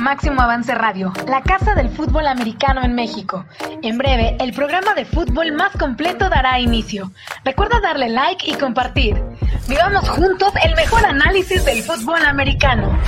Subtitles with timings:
[0.00, 3.44] Máximo Avance Radio, la casa del fútbol americano en México.
[3.82, 7.12] En breve, el programa de fútbol más completo dará inicio.
[7.44, 9.22] Recuerda darle like y compartir.
[9.68, 12.98] Vivamos juntos el mejor análisis del fútbol americano.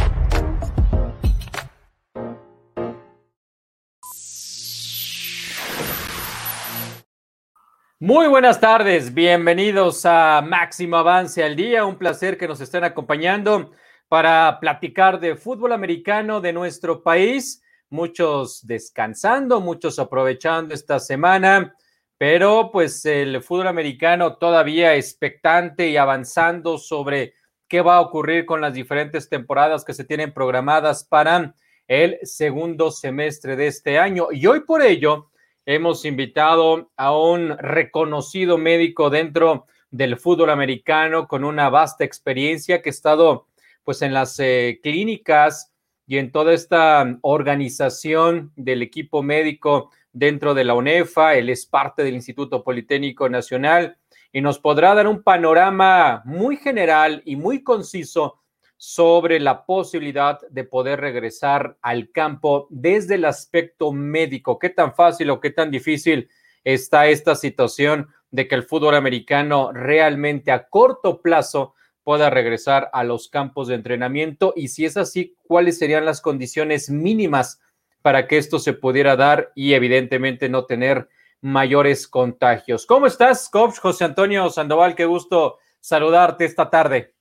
[7.98, 11.87] Muy buenas tardes, bienvenidos a Máximo Avance al Día.
[11.87, 13.70] Un placer que nos estén acompañando
[14.12, 17.62] para platicar de fútbol americano de nuestro país.
[17.89, 21.75] Muchos descansando, muchos aprovechando esta semana,
[22.19, 27.33] pero pues el fútbol americano todavía expectante y avanzando sobre
[27.66, 31.55] qué va a ocurrir con las diferentes temporadas que se tienen programadas para
[31.88, 34.29] el segundo semestre de este año.
[34.30, 35.30] Y hoy por ello
[35.65, 42.91] hemos invitado a un reconocido médico dentro del fútbol americano con una vasta experiencia que
[42.91, 43.47] ha estado
[43.85, 45.73] pues en las eh, clínicas
[46.07, 52.05] y en toda esta organización del equipo médico dentro de la UNEFA, él es parte
[52.05, 53.97] del Instituto Politécnico Nacional
[54.33, 58.41] y nos podrá dar un panorama muy general y muy conciso
[58.77, 64.59] sobre la posibilidad de poder regresar al campo desde el aspecto médico.
[64.59, 66.28] ¿Qué tan fácil o qué tan difícil
[66.65, 73.04] está esta situación de que el fútbol americano realmente a corto plazo pueda regresar a
[73.04, 77.60] los campos de entrenamiento y si es así, cuáles serían las condiciones mínimas
[78.03, 81.08] para que esto se pudiera dar y evidentemente no tener
[81.41, 82.86] mayores contagios.
[82.86, 84.94] ¿Cómo estás, coach José Antonio Sandoval?
[84.94, 87.14] Qué gusto saludarte esta tarde.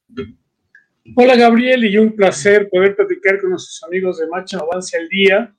[1.16, 5.54] Hola Gabriel y un placer poder platicar con nuestros amigos de Macho Avance al Día.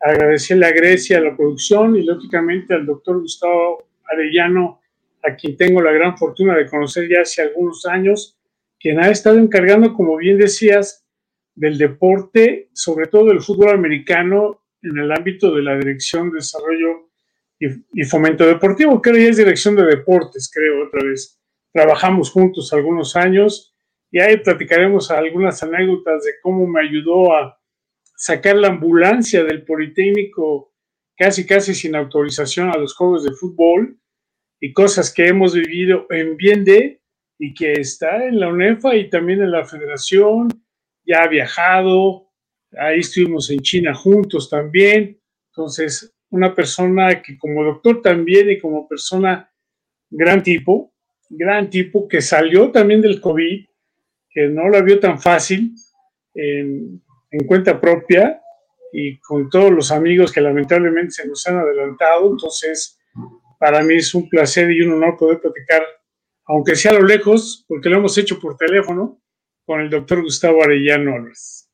[0.00, 4.80] Agradecerle a Grecia, la producción y lógicamente al doctor Gustavo Arellano,
[5.24, 8.35] a quien tengo la gran fortuna de conocer ya hace algunos años
[8.86, 11.04] quien ha estado encargando, como bien decías,
[11.56, 17.10] del deporte, sobre todo del fútbol americano, en el ámbito de la Dirección de Desarrollo
[17.58, 21.42] y, Fomento Deportivo, que ya es Dirección de Deportes, creo, otra vez.
[21.72, 23.76] Trabajamos juntos algunos años
[24.12, 27.58] y ahí platicaremos algunas anécdotas de cómo me ayudó a
[28.14, 30.72] sacar la ambulancia del Politécnico
[31.16, 33.98] casi, casi sin autorización a los juegos de fútbol
[34.60, 37.00] y cosas que hemos vivido en bien de
[37.38, 40.48] y que está en la UNEFA y también en la federación,
[41.04, 42.30] ya ha viajado,
[42.78, 45.20] ahí estuvimos en China juntos también,
[45.50, 49.50] entonces una persona que como doctor también y como persona
[50.10, 50.92] gran tipo,
[51.28, 53.66] gran tipo que salió también del COVID,
[54.30, 55.72] que no lo vio tan fácil
[56.34, 58.40] en, en cuenta propia
[58.92, 62.98] y con todos los amigos que lamentablemente se nos han adelantado, entonces
[63.58, 65.82] para mí es un placer y un honor poder platicar
[66.46, 69.20] aunque sea a lo lejos, porque lo hemos hecho por teléfono,
[69.64, 71.68] con el doctor Gustavo Arellano Álvarez.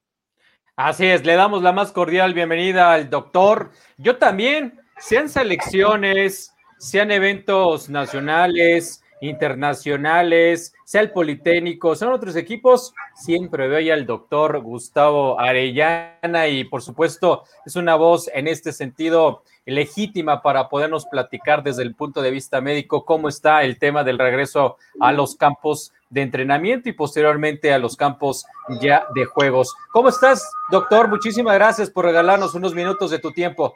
[0.77, 3.71] Así es, le damos la más cordial bienvenida al doctor.
[3.99, 13.69] Yo también, sean selecciones, sean eventos nacionales, internacionales, sea el Politécnico, son otros equipos, siempre
[13.69, 20.43] veo al doctor Gustavo Arellana y por supuesto es una voz en este sentido legítima
[20.43, 24.77] para podernos platicar desde el punto de vista médico cómo está el tema del regreso
[25.00, 28.44] a los campos de entrenamiento y posteriormente a los campos
[28.81, 29.72] ya de juegos.
[29.93, 31.06] ¿Cómo estás, doctor?
[31.06, 33.72] Muchísimas gracias por regalarnos unos minutos de tu tiempo.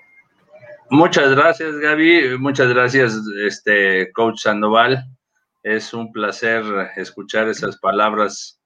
[0.91, 2.37] Muchas gracias, Gaby.
[2.37, 5.16] Muchas gracias, este coach Sandoval.
[5.67, 6.63] Es un placer
[6.97, 8.61] escuchar esas palabras.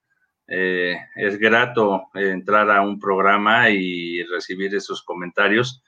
[0.49, 5.83] Eh, es grato entrar a un programa y recibir esos comentarios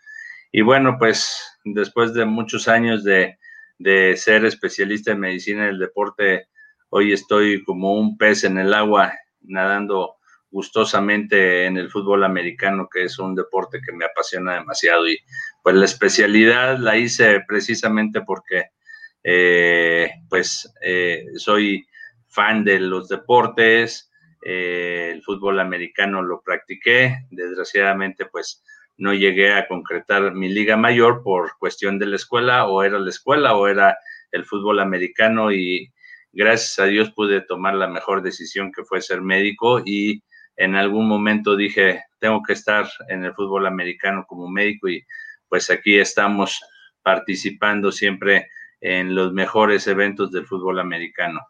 [0.55, 3.39] y bueno, pues después de muchos años de,
[4.17, 6.49] ser especialista en medicina del deporte,
[6.91, 10.17] hoy estoy como un pez en el agua, nadando
[10.51, 15.09] gustosamente en el fútbol americano, que es un deporte que me apasiona demasiado.
[15.09, 15.19] Y
[15.63, 18.67] pues la especialidad la hice precisamente porque
[19.25, 21.87] eh, pues eh, soy
[22.29, 24.11] fan de los deportes,
[24.45, 28.65] eh, el fútbol americano lo practiqué, desgraciadamente pues
[28.97, 33.11] no llegué a concretar mi liga mayor por cuestión de la escuela, o era la
[33.11, 33.97] escuela o era
[34.33, 35.93] el fútbol americano y
[36.33, 40.23] gracias a Dios pude tomar la mejor decisión que fue ser médico y
[40.57, 45.05] en algún momento dije, tengo que estar en el fútbol americano como médico y
[45.49, 46.61] pues aquí estamos
[47.03, 48.49] participando siempre
[48.83, 51.41] en los mejores eventos del fútbol americano.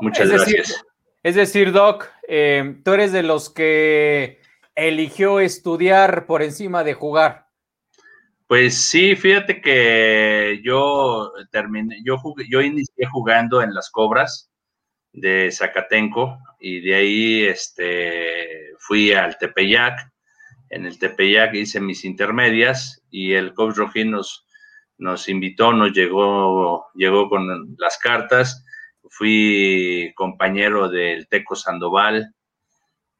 [0.00, 0.84] Muchas gracias.
[1.22, 4.40] es decir, Doc, eh, tú eres de los que
[4.74, 7.46] eligió estudiar por encima de jugar?
[8.46, 12.16] Pues sí, fíjate que yo terminé, yo
[12.48, 14.50] yo inicié jugando en las Cobras
[15.12, 20.10] de Zacatenco y de ahí este, fui al Tepeyac
[20.70, 24.10] en el Tepeyac hice mis intermedias y el coach Rojín
[24.98, 28.64] nos, invitó, nos llegó, llegó con las cartas.
[29.10, 32.34] Fui compañero del Teco Sandoval,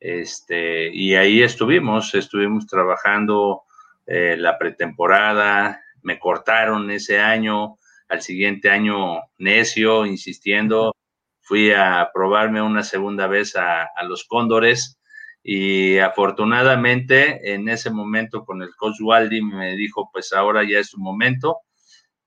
[0.01, 3.63] este, y ahí estuvimos, estuvimos trabajando
[4.07, 7.79] eh, la pretemporada, me cortaron ese año,
[8.09, 10.95] al siguiente año necio, insistiendo,
[11.41, 14.99] fui a probarme una segunda vez a, los Cóndores
[15.43, 20.91] y afortunadamente en ese momento con el coach Waldi me dijo, pues ahora ya es
[20.91, 21.59] tu momento,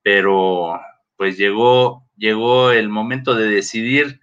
[0.04, 0.80] pero
[1.16, 4.20] pues llegó, llegó el momento de decidir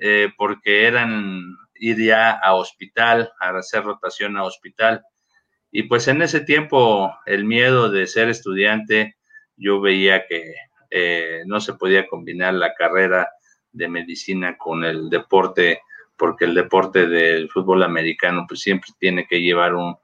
[0.00, 5.02] eh, porque eran ir ya a hospital, a hacer rotación a hospital.
[5.70, 9.16] Y pues en ese tiempo el miedo de ser estudiante,
[9.56, 10.54] yo veía que
[10.90, 13.28] eh, no se podía combinar la carrera
[13.72, 15.82] de medicina con el deporte
[16.18, 19.96] porque el deporte del fútbol americano pues siempre tiene que llevar un,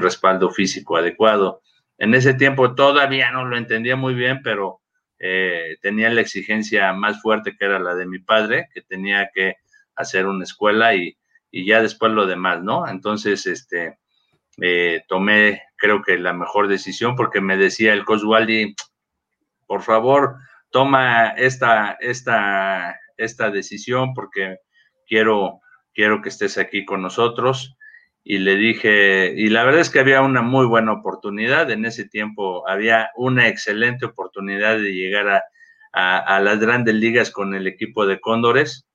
[0.00, 1.62] respaldo físico adecuado.
[2.00, 4.80] En ese tiempo todavía no lo entendía muy bien, pero
[5.18, 9.56] eh, tenía la exigencia más fuerte que era la de mi padre, que tenía que
[9.94, 11.16] hacer una escuela y,
[11.52, 12.88] ya después lo demás, ¿no?
[12.88, 13.98] Entonces, este,
[14.62, 18.74] eh, tomé creo que la mejor decisión porque me decía el coach Waldi,
[19.66, 20.36] por favor,
[20.70, 24.56] toma esta, esta, esta decisión porque
[25.06, 25.60] quiero,
[25.92, 27.76] quiero que estés aquí con nosotros.
[28.22, 32.06] Y le dije, y la verdad es que había una muy buena oportunidad, en ese
[32.06, 35.42] tiempo había una excelente oportunidad de llegar
[35.92, 38.86] a, las grandes ligas con el equipo de Cóndores.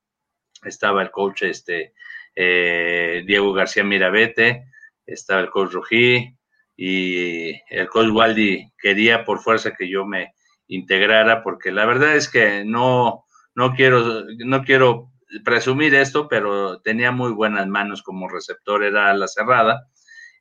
[0.63, 1.94] Estaba el coach este,
[2.36, 4.66] eh, Diego García Mirabete,
[5.06, 6.38] estaba el coach Rují
[6.78, 10.33] y el coach Waldi quería por fuerza que yo me
[10.68, 13.25] integrara porque la verdad es que no,
[13.56, 15.12] no quiero, no quiero
[15.43, 19.87] presumir esto, pero tenía muy buenas manos como receptor, era la cerrada,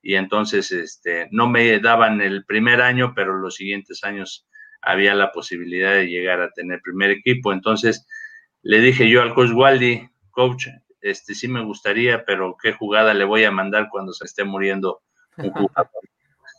[0.03, 4.47] y entonces este, no me daban el primer año, pero los siguientes años
[4.83, 7.53] había la posibilidad de llegar a tener primer equipo.
[7.53, 8.07] Entonces
[8.63, 10.67] le dije yo al coach Waldi, coach,
[11.01, 15.01] este sí me gustaría, pero qué jugada le voy a mandar cuando se esté muriendo
[15.39, 15.91] un jugador.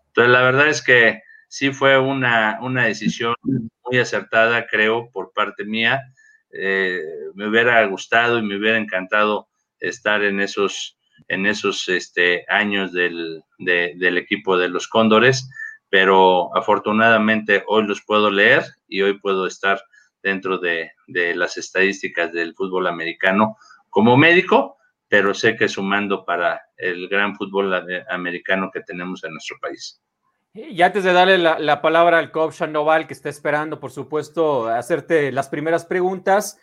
[0.08, 5.66] Entonces la verdad es que sí fue una, una decisión muy acertada, creo, por parte
[5.66, 6.02] mía
[6.58, 7.02] eh,
[7.34, 9.48] me hubiera gustado y me hubiera encantado
[9.80, 10.98] estar en esos,
[11.28, 15.50] en esos este, años del, del equipo de los Cóndores,
[15.90, 19.82] pero afortunadamente hoy los puedo leer y hoy puedo estar
[20.24, 23.58] dentro de, de las estadísticas del fútbol americano
[23.90, 27.74] como médico, pero sé que sumando para el gran fútbol
[28.10, 30.02] americano que tenemos en nuestro país.
[30.58, 35.30] Y antes de darle la, palabra al coach Sandoval, que está esperando, por supuesto, hacerte
[35.34, 36.58] las primeras preguntas,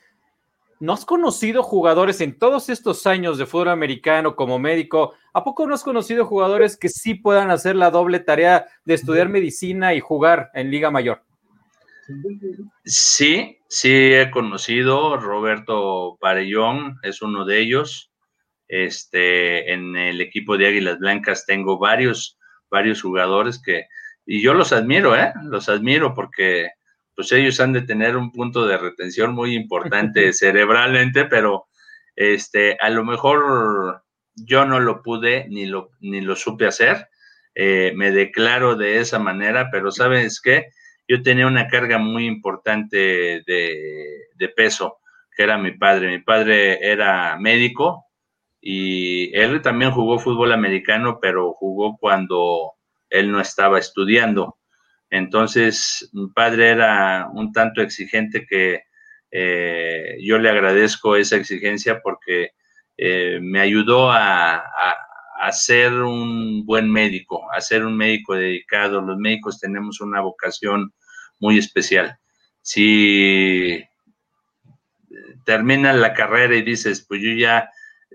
[0.81, 5.13] ¿no has conocido jugadores en todos estos años de fútbol americano como médico?
[5.35, 9.29] ¿A poco no has conocido jugadores que sí puedan hacer la doble tarea de estudiar
[9.29, 11.23] medicina y jugar en Liga Mayor?
[12.87, 15.19] Sí, sí he conocido.
[15.19, 18.11] Roberto Parellón es uno de ellos.
[18.69, 22.39] Este, en el equipo de Águilas Blancas tengo varios
[22.73, 23.87] varios jugadores que,
[24.27, 25.33] y yo los admiro, ¿eh?
[25.45, 26.71] Los admiro porque
[27.15, 31.67] pues ellos han de tener un punto de retención muy importante cerebralmente, pero
[32.17, 34.03] este, a lo mejor
[34.35, 37.09] yo no lo pude ni lo, ni lo supe hacer.
[37.55, 40.69] Eh, me declaro de esa manera, pero ¿sabes qué?
[41.07, 42.97] Yo tenía una carga muy importante
[43.47, 44.99] de, de peso,
[45.37, 46.09] que era mi padre.
[46.09, 48.07] Mi padre era médico,
[48.65, 52.75] y él también jugó fútbol americano, pero jugó cuando
[53.11, 54.57] él no estaba estudiando.
[55.11, 58.85] Entonces, mi padre era un tanto exigente que
[59.33, 62.53] eh, yo le agradezco esa exigencia porque
[62.97, 64.63] eh, me ayudó a,
[65.41, 69.01] a, ser un buen médico, a ser un médico dedicado.
[69.01, 70.95] Los médicos tenemos una vocación
[71.41, 72.17] muy especial.
[72.61, 73.85] Si
[75.45, 77.69] terminas la carrera y dices, pues yo ya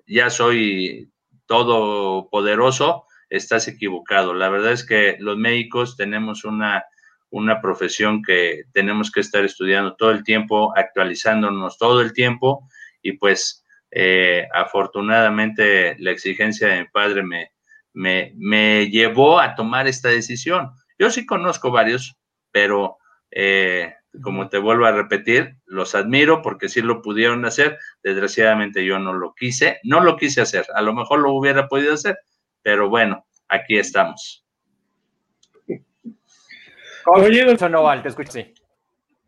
[0.07, 1.11] ya soy
[1.45, 4.33] todopoderoso, estás equivocado.
[4.33, 6.85] La verdad es que los médicos tenemos una,
[7.29, 12.67] una profesión que tenemos que estar estudiando todo el tiempo, actualizándonos todo el tiempo
[13.01, 17.51] y pues eh, afortunadamente la exigencia de mi padre me,
[17.93, 20.71] me, me, llevó a tomar esta decisión.
[20.99, 22.17] Yo sí conozco varios,
[22.51, 22.97] pero
[23.31, 27.77] eh, como te vuelvo a repetir, los admiro porque sí lo pudieron hacer.
[28.03, 30.65] Desgraciadamente yo no lo quise, no lo quise hacer.
[30.73, 32.17] A lo mejor lo hubiera podido hacer,
[32.61, 34.45] pero bueno, aquí estamos.
[37.05, 38.39] Oye, Noval, te escucho.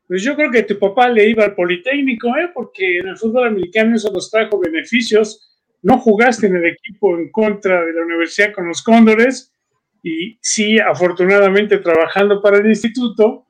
[0.08, 2.50] Pues yo creo que tu papá le iba al Politécnico, ¿eh?
[2.53, 5.58] porque en el fútbol americano eso nos trajo beneficios.
[5.81, 9.53] No jugaste en el equipo en contra de la universidad con los Cóndores,
[10.01, 13.46] y sí, afortunadamente trabajando para el instituto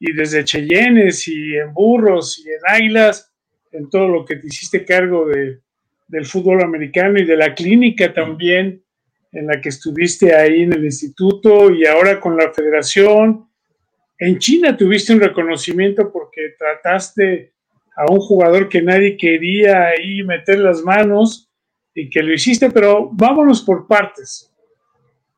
[0.00, 3.30] y desde Cheyennes y en Burros y en Águilas,
[3.70, 5.60] en todo lo que te hiciste cargo de,
[6.08, 8.82] del fútbol americano y de la clínica también
[9.30, 13.46] en la que estuviste ahí en el instituto y ahora con la federación.
[14.18, 17.52] En China tuviste un reconocimiento porque trataste
[17.94, 21.50] a un jugador que nadie quería ahí meter las manos
[21.94, 24.50] y que lo hiciste, pero vámonos por partes.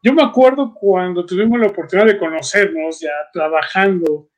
[0.03, 4.29] Yo me acuerdo cuando tuvimos la oportunidad de conocernos ya trabajando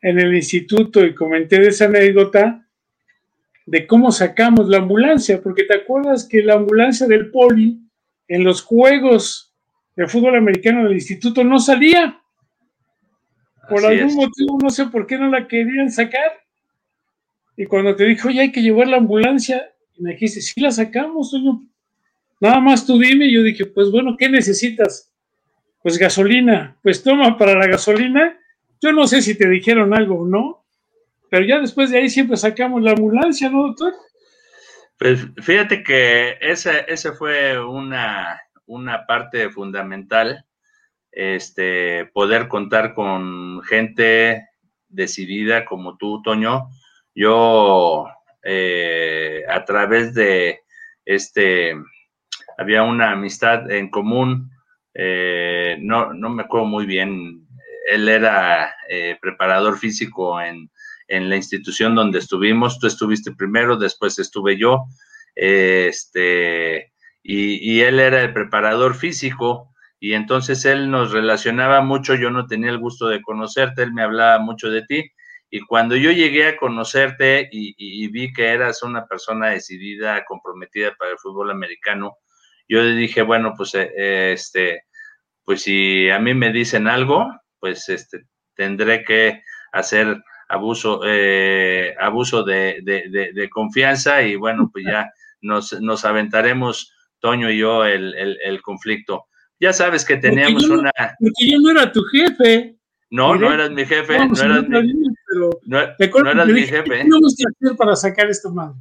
[0.00, 2.66] en el instituto y comenté de esa anécdota
[3.66, 7.78] de cómo sacamos la ambulancia, porque te acuerdas que la ambulancia del poli
[8.26, 9.54] en los juegos
[9.94, 12.20] de fútbol americano del instituto no salía.
[13.68, 16.32] Por algún motivo, no sé por qué no la querían sacar.
[17.56, 20.70] Y cuando te dijo, oye, hay que llevar la ambulancia, y me dijiste, sí la
[20.70, 21.34] sacamos,
[22.40, 23.30] Nada más tú dime.
[23.30, 25.12] yo dije, pues bueno, ¿qué necesitas?
[25.82, 26.76] Pues gasolina.
[26.82, 28.38] Pues toma para la gasolina.
[28.80, 30.64] Yo no sé si te dijeron algo o no,
[31.30, 33.92] pero ya después de ahí siempre sacamos la ambulancia, ¿no, doctor?
[34.98, 40.44] Pues fíjate que ese, ese fue una, una parte fundamental,
[41.12, 44.48] este, poder contar con gente
[44.88, 46.68] decidida como tú, Toño,
[47.14, 48.06] yo,
[48.42, 50.60] eh, a través de
[51.04, 51.74] este,
[52.56, 54.50] había una amistad en común,
[54.94, 57.46] eh, no, no me acuerdo muy bien,
[57.88, 60.70] él era eh, preparador físico en,
[61.08, 64.84] en, la institución donde estuvimos, tú estuviste primero, después estuve yo,
[65.34, 66.92] este,
[67.22, 72.46] y, y, él era el preparador físico, y entonces él nos relacionaba mucho, yo no
[72.46, 75.10] tenía el gusto de conocerte, él me hablaba mucho de ti,
[75.50, 81.12] y cuando yo llegué a conocerte y, vi que eras una persona decidida, comprometida para
[81.12, 82.18] el fútbol americano,
[82.68, 84.82] yo le dije, bueno, pues eh, este,
[85.44, 87.26] pues si a mí me dicen algo,
[87.60, 88.24] pues este,
[88.54, 95.10] tendré que hacer abuso, eh, abuso de, confianza y bueno, pues ya
[95.40, 99.26] nos, nos aventaremos, Toño y yo, el, el, conflicto.
[99.60, 100.92] Ya sabes que teníamos una...
[101.18, 102.76] Porque yo no era tu jefe.
[103.10, 104.92] No, no eras mi jefe, no, eras mi,
[105.64, 105.80] no,
[106.22, 106.82] no eras mi jefe.
[106.84, 108.76] ¿Qué tenemos que hacer para sacar esto madre?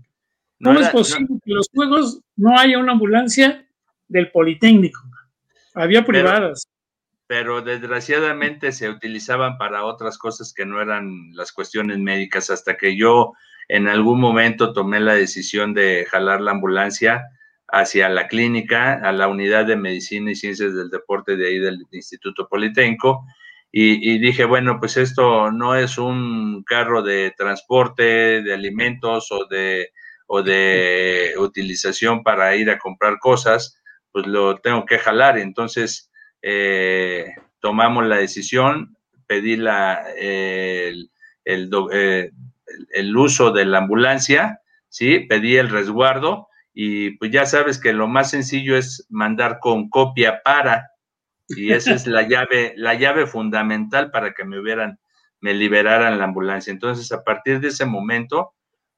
[0.60, 3.66] No, es posible que los juegos no haya una ambulancia
[4.08, 5.02] del Politécnico.
[5.74, 6.67] Había privadas.
[7.28, 12.96] Pero, desgraciadamente se utilizaban para otras cosas que no eran las cuestiones médicas, hasta que
[12.96, 13.34] yo
[13.68, 17.26] en algún momento tomé la decisión de jalar la ambulancia
[17.68, 21.86] hacia la clínica, a la unidad de medicina y ciencias del deporte de ahí del
[21.92, 23.26] Instituto Politécnico,
[23.72, 29.92] y, dije, bueno, pues esto no es un carro de transporte de alimentos o de,
[30.26, 33.80] o de utilización para ir a comprar cosas,
[34.12, 35.38] pues lo tengo que jalar.
[35.38, 36.10] Entonces,
[36.42, 41.12] eh, tomamos la decisión, pedí la, el,
[41.44, 42.32] el, eh,
[42.92, 45.20] el, uso de la ambulancia, ¿sí?
[45.22, 50.42] Pedí el resguardo y pues ya sabes que lo más sencillo es mandar con copia
[50.44, 50.92] para
[51.48, 55.00] y esa es la llave, la llave fundamental para que me hubieran,
[55.40, 56.72] me liberaran la ambulancia.
[56.72, 58.54] Entonces, a partir de ese momento,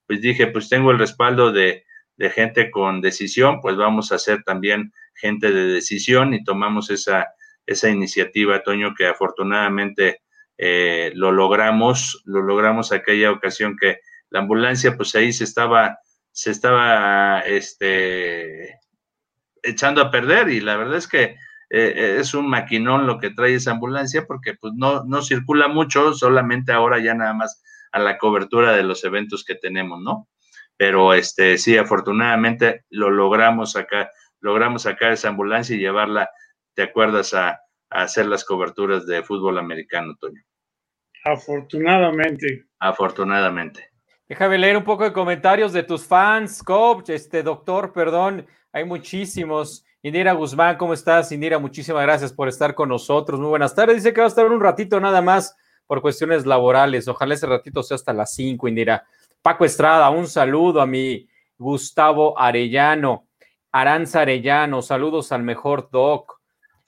[0.08, 1.86] pues dije, pues tengo el respaldo de,
[2.18, 7.28] de gente con decisión, pues vamos a ser también gente de decisión y tomamos esa,
[7.66, 10.22] esa iniciativa, Toño, que afortunadamente
[10.58, 14.00] eh, lo logramos, lo logramos aquella ocasión que
[14.30, 16.00] la ambulancia, pues ahí se estaba,
[16.32, 18.80] se estaba, este,
[19.64, 21.38] echando a perder y la verdad es que eh,
[21.70, 26.14] eh, es un maquinón lo que trae esa ambulancia porque pues no, no circula mucho,
[26.14, 27.62] solamente ahora ya nada más
[27.92, 30.28] a la cobertura de los eventos que tenemos, ¿no?
[30.78, 34.10] Pero este sí, afortunadamente lo logramos acá,
[34.42, 36.30] logramos sacar esa ambulancia y llevarla,
[36.74, 37.34] ¿te acuerdas?
[37.34, 40.42] A, a hacer las coberturas de fútbol americano, Toño.
[41.26, 42.66] Afortunadamente.
[42.80, 43.90] Afortunadamente.
[44.28, 49.84] Déjame leer un poco de comentarios de tus fans, coach, este doctor, perdón, hay muchísimos.
[50.02, 51.32] Indira Guzmán, ¿cómo estás?
[51.32, 53.40] Indira, muchísimas gracias por estar con nosotros.
[53.40, 53.98] Muy buenas tardes.
[53.98, 57.08] Dice que va a estar un ratito nada más por cuestiones laborales.
[57.08, 59.04] Ojalá ese ratito sea hasta las 5, Indira.
[59.42, 61.28] Paco Estrada, un saludo a mi
[61.58, 63.29] Gustavo Arellano.
[63.72, 66.40] Aranza Arellano, saludos al mejor doc.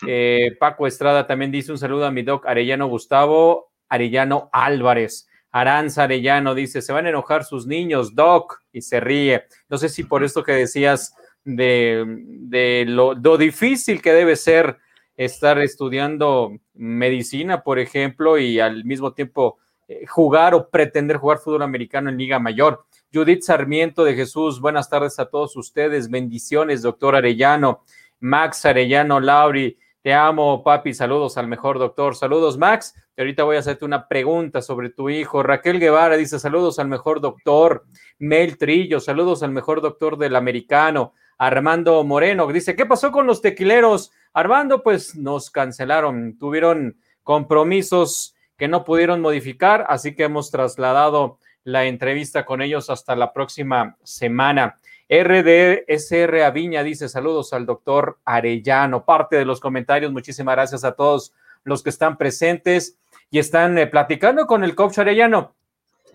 [0.07, 5.27] Eh, Paco Estrada también dice un saludo a mi doc Arellano Gustavo Arellano Álvarez.
[5.51, 9.43] Aranza Arellano dice, se van a enojar sus niños, doc, y se ríe.
[9.69, 14.77] No sé si por esto que decías de, lo, difícil que debe ser
[15.17, 19.59] estar estudiando medicina, por ejemplo, y al mismo tiempo
[19.89, 22.85] eh, jugar o pretender jugar fútbol americano en Liga Mayor.
[23.13, 27.83] Judith Sarmiento de Jesús, buenas tardes a todos ustedes, bendiciones, doctor Arellano,
[28.21, 30.95] Max Arellano, Lauri, Te amo, papi.
[30.95, 32.15] Saludos al mejor doctor.
[32.15, 32.95] Saludos, Max.
[33.15, 35.43] Y ahorita voy a hacerte una pregunta sobre tu hijo.
[35.43, 37.85] Raquel Guevara dice: Saludos al mejor doctor.
[38.17, 41.13] Mel Trillo, saludos al mejor doctor del americano.
[41.37, 44.11] Armando Moreno dice: ¿Qué pasó con los tequileros?
[44.33, 46.35] Armando, pues nos cancelaron.
[46.39, 53.15] Tuvieron compromisos que no pudieron modificar, así que hemos trasladado la entrevista con ellos hasta
[53.15, 54.79] la próxima semana.
[55.09, 59.03] RDSR Aviña dice saludos al doctor Arellano.
[59.03, 62.97] Parte de los comentarios, muchísimas gracias a todos los que están presentes
[63.29, 65.55] y están eh, platicando con el coach Arellano.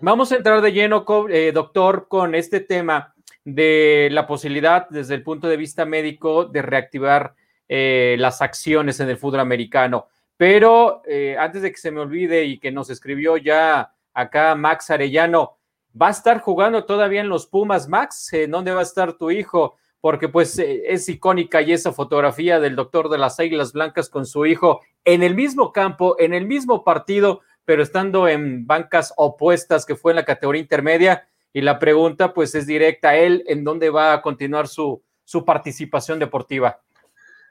[0.01, 3.13] Vamos a entrar de lleno, eh, doctor, con este tema
[3.43, 7.33] de la posibilidad desde el punto de vista médico de reactivar
[7.69, 10.07] eh, las acciones en el fútbol americano.
[10.37, 11.01] Pero
[11.39, 15.57] antes de que se me olvide y que nos escribió ya acá Max Arellano,
[15.99, 18.31] ¿Va a estar jugando todavía en los Pumas, Max?
[18.33, 19.77] ¿En dónde va a estar tu hijo?
[19.99, 24.25] Porque pues eh, es icónica y esa fotografía del doctor de las Águilas Blancas con
[24.25, 29.85] su hijo en el mismo campo, en el mismo partido, pero estando en bancas opuestas
[29.85, 31.27] que fue en la categoría intermedia.
[31.51, 35.45] Y la pregunta pues es directa a él, ¿en dónde va a continuar su, su
[35.45, 36.79] participación deportiva?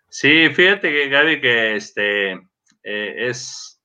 [0.09, 2.33] Sí, fíjate que Gaby, que este
[2.85, 3.76] eh, es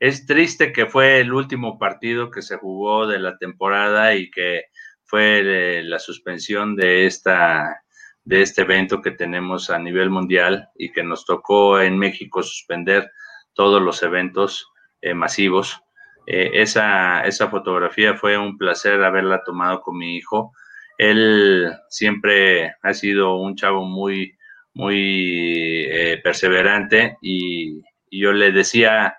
[0.00, 4.64] es triste que fue el último partido que se jugó de la temporada y que
[5.04, 7.82] fue la suspensión de esta
[8.24, 13.10] de este evento que tenemos a nivel mundial y que nos tocó en México suspender
[13.54, 15.80] todos los eventos eh, masivos.
[16.26, 20.52] Eh, esa, esa fotografía fue un placer haberla tomado con mi hijo.
[20.98, 24.36] Él siempre ha sido un chavo muy,
[24.74, 29.16] muy eh, perseverante y yo le decía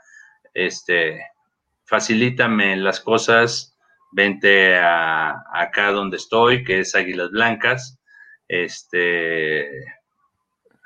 [0.54, 1.22] este,
[1.86, 3.78] facilítame las cosas,
[4.12, 8.00] vente a, acá donde estoy, que es Águilas Blancas,
[8.48, 9.70] este,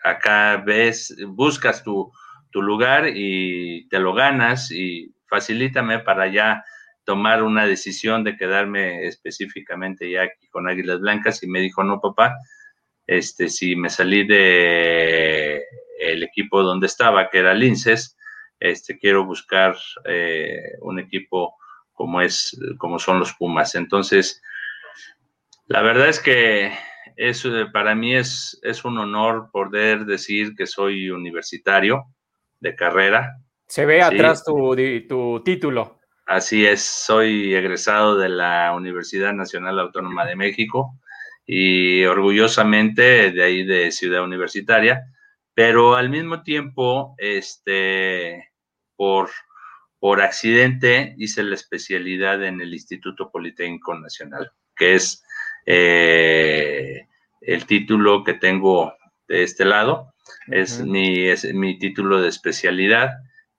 [0.03, 2.11] acá ves, buscas tu,
[2.51, 6.63] tu lugar y te lo ganas y facilítame para ya
[7.05, 11.43] tomar una decisión de quedarme específicamente ya aquí con Águilas Blancas.
[11.43, 12.35] Y me dijo, no, papá,
[13.07, 15.63] este, si me salí de
[15.99, 18.17] el equipo donde estaba, que era Linces,
[18.63, 21.57] este, quiero buscar eh, un equipo
[21.91, 23.75] como, es, como son los Pumas.
[23.75, 24.41] Entonces,
[25.67, 26.71] la verdad es que
[27.17, 32.05] es, para mí es, es un honor poder decir que soy universitario
[32.61, 33.37] de carrera.
[33.67, 34.73] Se ve atrás tu,
[35.09, 35.99] tu título.
[36.25, 40.97] Así es, soy egresado de la Universidad Nacional Autónoma de México
[41.45, 45.01] y orgullosamente de ahí de Ciudad Universitaria,
[45.53, 48.52] pero al mismo tiempo, este,
[49.03, 49.29] por,
[49.99, 55.25] por accidente hice la especialidad en el Instituto Politécnico Nacional, que es
[55.65, 57.05] eh,
[57.41, 58.93] el título que tengo
[59.27, 60.13] de este lado.
[60.47, 63.09] Es, mi, mi título de especialidad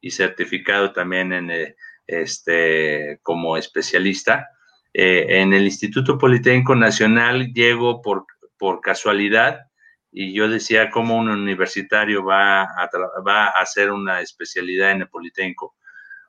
[0.00, 1.76] y certificado también en, eh,
[2.06, 4.48] este, como especialista.
[4.94, 8.24] Eh, en el Instituto Politécnico Nacional llego por,
[8.56, 9.60] por casualidad
[10.16, 12.90] y yo decía cómo un universitario va a,
[13.26, 15.74] va a hacer una especialidad en el Politécnico.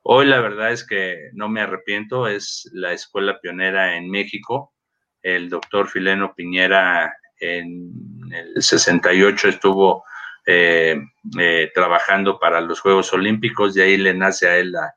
[0.02, 4.74] Hoy la verdad es que no me arrepiento, es la escuela pionera en México.
[5.22, 7.92] El doctor Fileno Piñera en
[8.32, 10.02] el 68 estuvo
[10.46, 11.00] eh,
[11.38, 14.94] eh, trabajando para los Juegos Olímpicos, de ahí le nace a él la,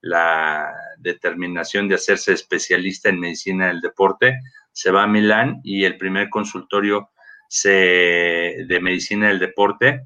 [0.00, 4.40] la determinación de hacerse especialista en medicina del deporte.
[4.72, 7.10] Se va a Milán y el primer consultorio
[7.64, 10.04] de Medicina del Deporte,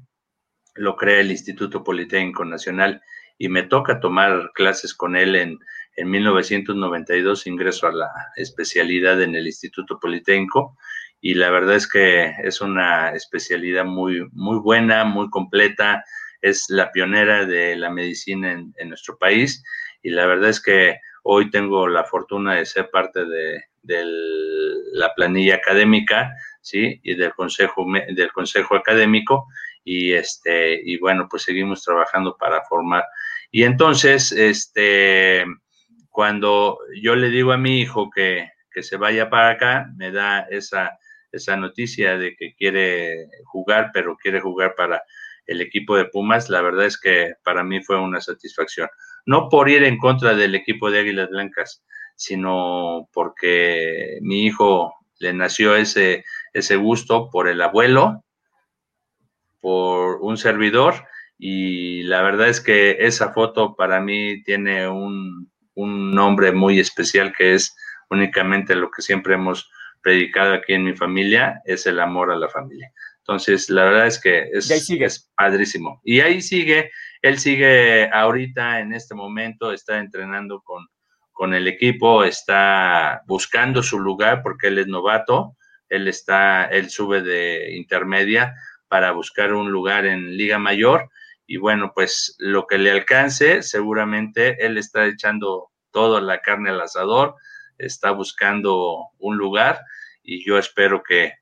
[0.75, 3.01] lo crea el Instituto Politécnico Nacional
[3.37, 5.59] y me toca tomar clases con él en,
[5.95, 10.77] en 1992, ingreso a la especialidad en el Instituto Politécnico
[11.21, 16.03] y la verdad es que es una especialidad muy, muy buena, muy completa,
[16.41, 19.63] es la pionera de la medicina en, nuestro país
[20.03, 23.63] y la verdad es que hoy tengo la fortuna de ser parte de
[24.93, 26.31] la planilla académica
[26.65, 26.99] ¿sí?
[27.03, 29.47] Y del consejo, del consejo académico
[29.83, 33.03] y este, y bueno, pues seguimos trabajando para formar.
[33.51, 35.45] Y entonces, este,
[36.09, 40.47] cuando yo le digo a mi hijo que, que se vaya para acá, me da
[40.49, 40.97] esa,
[41.31, 45.03] esa noticia de que quiere jugar, pero quiere jugar para
[45.45, 48.89] el equipo de Pumas, la verdad es que para mí fue una satisfacción.
[49.27, 51.83] No por ir en contra del equipo de Águilas Blancas,
[52.15, 56.23] sino porque mi hijo le nació ese,
[56.55, 58.23] ese gusto por el abuelo,
[59.59, 60.95] por un servidor,
[61.37, 67.53] y la verdad es que esa foto para mí tiene un, nombre muy especial que
[67.53, 67.75] es
[68.09, 69.69] únicamente lo que siempre hemos
[70.01, 72.89] predicado aquí en mi familia, es el amor a la familia.
[73.17, 75.99] Entonces, la verdad es que es, es padrísimo.
[76.05, 76.91] Y ahí sigue,
[77.21, 80.87] él sigue ahorita en este momento, está entrenando con,
[81.33, 85.57] con el equipo, está buscando su lugar porque él es novato,
[85.89, 88.55] él está, él sube de intermedia
[88.87, 91.09] para buscar un lugar en Liga Mayor
[91.47, 96.81] y bueno, pues lo que le alcance, seguramente él está echando toda la carne al
[96.81, 97.35] asador,
[97.77, 99.81] está buscando un lugar
[100.23, 101.33] y yo espero que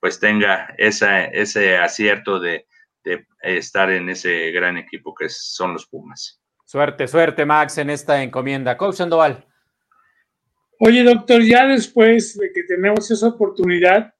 [0.00, 2.66] pues tenga ese acierto de,
[3.04, 6.40] de estar en ese gran equipo que son los Pumas.
[6.64, 8.76] Suerte, suerte, Max, en esta encomienda.
[8.76, 9.46] Coach Sandoval.
[10.86, 14.12] Oye, doctor, ya después de que tenemos esa oportunidad,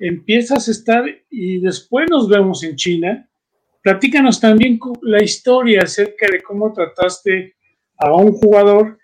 [0.00, 3.28] empiezas a estar y después nos vemos en China.
[3.82, 7.54] Platícanos también la historia acerca de cómo trataste
[7.98, 8.98] a un jugador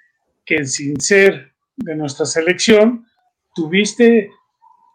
[0.47, 3.05] que sin ser de nuestra selección,
[3.55, 4.31] tuviste,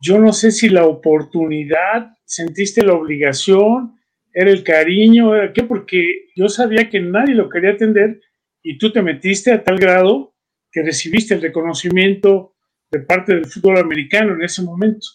[0.01, 3.95] yo no sé si la oportunidad, sentiste la obligación,
[4.33, 8.19] era el cariño, era qué, porque yo sabía que nadie lo quería atender
[8.63, 10.33] y tú te metiste a tal grado
[10.77, 12.53] que recibiste el reconocimiento
[12.91, 15.07] de parte del fútbol americano en ese momento.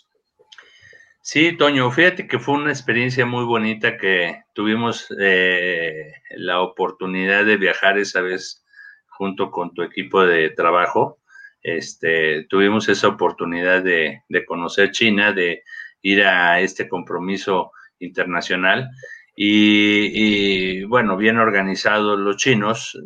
[1.20, 7.59] Sí, Toño, fíjate que fue una experiencia muy bonita que tuvimos eh, la oportunidad de
[7.59, 8.64] viajar esa vez
[9.07, 11.20] junto con tu equipo de trabajo.
[11.62, 15.62] Este, tuvimos esa oportunidad de, conocer China, de
[16.01, 17.70] ir a este compromiso
[18.01, 18.90] internacional
[19.37, 22.98] y, bueno, bien organizados los chinos,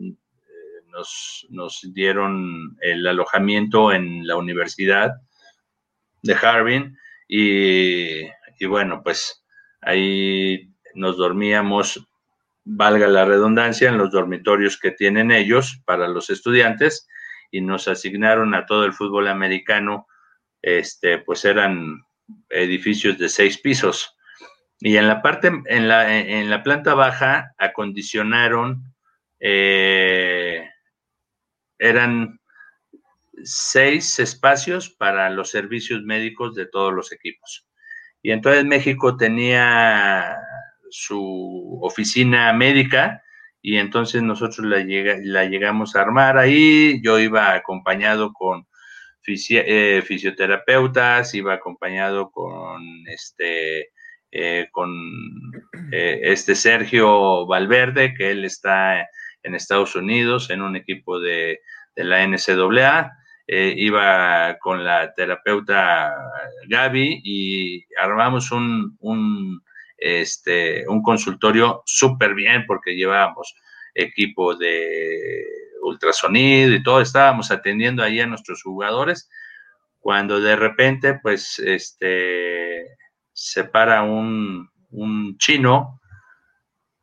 [1.50, 5.12] nos, dieron el alojamiento en la Universidad
[6.22, 6.96] de Harbin
[7.28, 8.24] y,
[8.66, 9.44] bueno, pues
[9.82, 12.06] ahí nos dormíamos,
[12.64, 17.06] valga la redundancia, en los dormitorios que tienen ellos para los estudiantes
[17.50, 20.06] y nos asignaron a todo el fútbol americano,
[20.62, 22.02] este, pues eran
[22.48, 24.16] edificios de seis pisos.
[24.78, 28.94] Y en la parte, en la, en la planta baja, acondicionaron,
[29.40, 30.68] eh,
[31.78, 32.40] eran
[33.42, 37.66] seis espacios para los servicios médicos de todos los equipos.
[38.22, 40.36] Y entonces México tenía
[40.90, 43.22] su oficina médica
[43.60, 44.84] y entonces nosotros la,
[45.22, 47.00] la llegamos a armar ahí.
[47.02, 48.66] Yo iba acompañado con
[49.28, 53.90] eh, fisioterapeutas, iba acompañado con este,
[54.30, 54.90] eh, con
[55.90, 59.08] eh, este Sergio Valverde, que él está
[59.46, 61.60] en Estados Unidos en un equipo de,
[61.94, 63.12] la NCAA.
[63.48, 66.12] Eh, iba con la terapeuta
[66.68, 69.62] Gaby y armamos un, un,
[69.96, 73.54] este, un consultorio súper bien porque llevábamos
[73.94, 75.44] equipo de
[75.82, 79.30] ultrasonido y todo, estábamos atendiendo ahí a nuestros jugadores,
[80.00, 82.96] cuando de repente, pues, este,
[83.32, 86.00] se para un, un chino,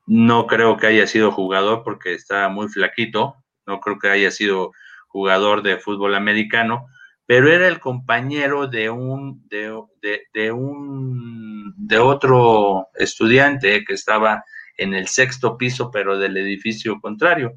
[0.06, 3.36] no creo que haya sido jugador porque estaba muy flaquito,
[3.66, 4.72] no creo que haya sido
[5.08, 6.88] jugador de fútbol americano,
[7.26, 14.44] pero era el compañero de un, de, un, de otro estudiante que estaba
[14.78, 17.54] en el sexto piso, pero del edificio contrario.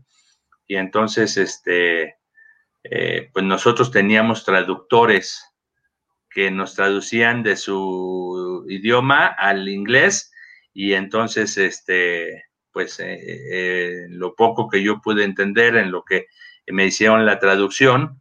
[0.68, 2.16] Y entonces, este,
[2.84, 5.42] eh, pues nosotros teníamos traductores
[6.30, 10.32] que nos traducían de su idioma al inglés
[10.78, 16.26] y entonces, este, pues eh, eh, lo poco que yo pude entender en lo que
[16.66, 18.20] me hicieron la traducción,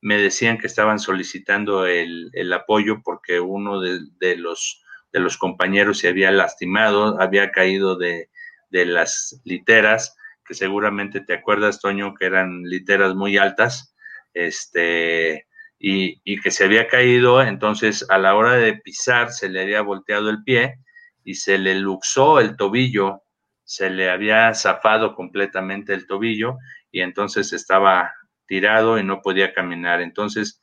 [0.00, 6.06] me decían que estaban solicitando el, apoyo porque uno de, los, de los compañeros se
[6.06, 8.30] había lastimado, había caído de,
[8.70, 13.96] las literas, que seguramente te acuerdas, Toño, que eran literas muy altas,
[14.32, 15.48] este,
[15.80, 19.80] y, y, que se había caído, entonces a la hora de pisar se le había
[19.80, 20.78] volteado el pie
[21.26, 23.24] y se le luxó el tobillo,
[23.64, 26.56] se le había zafado completamente el tobillo
[26.92, 28.12] y entonces estaba
[28.46, 30.00] tirado y no podía caminar.
[30.00, 30.62] Entonces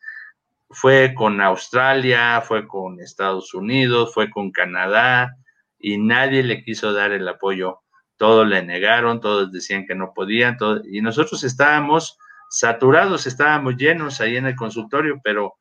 [0.69, 5.35] fue con Australia, fue con Estados Unidos, fue con Canadá
[5.77, 7.81] y nadie le quiso dar el apoyo.
[8.15, 10.57] Todos le negaron, todos decían que no podían,
[10.89, 12.17] y nosotros estábamos
[12.49, 15.55] saturados, estábamos llenos ahí en el consultorio, pero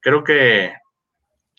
[0.00, 0.72] creo que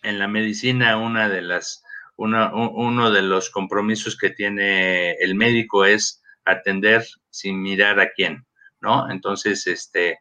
[0.03, 1.84] en la medicina una de las,
[2.17, 8.45] uno de los compromisos que tiene el médico es atender sin mirar a quién,
[8.79, 9.11] ¿no?
[9.11, 10.19] Entonces, este,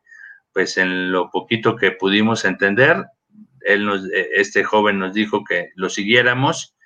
[0.52, 3.04] pues en lo poquito que pudimos entender,
[3.61, 6.76] él nos, e, este joven nos dijo que lo siguiéramos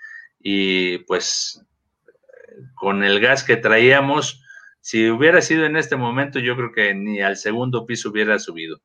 [0.40, 1.64] y pues
[2.74, 4.42] con el gas que traíamos,
[4.80, 8.80] si hubiera sido en este momento, yo creo que ni al segundo piso hubiera subido.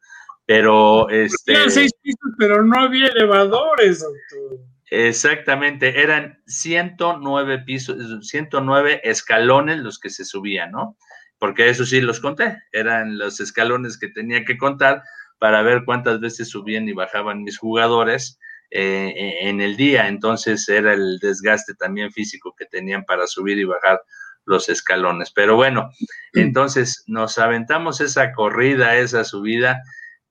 [0.46, 1.70] Pero este.
[1.70, 4.60] seis pisos, pero no había elevadores, doctor.
[4.96, 11.00] Exactamente, eran 109 pisos, 109 escalones los que se subían, ¿no?
[11.40, 15.02] Porque eso sí los conté, eran los escalones que tenía que contar
[15.40, 20.08] para ver cuántas veces subían y bajaban mis jugadores eh, en el día.
[20.08, 24.00] Entonces era el desgaste también físico que tenían para subir y bajar
[24.46, 25.32] los escalones.
[25.32, 25.90] Pero bueno,
[26.34, 29.82] entonces nos aventamos esa corrida, esa subida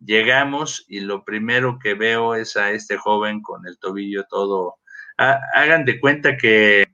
[0.04, 4.78] Llegamos y lo primero que veo es a este joven con el tobillo todo.
[5.16, 6.86] hagan de cuenta que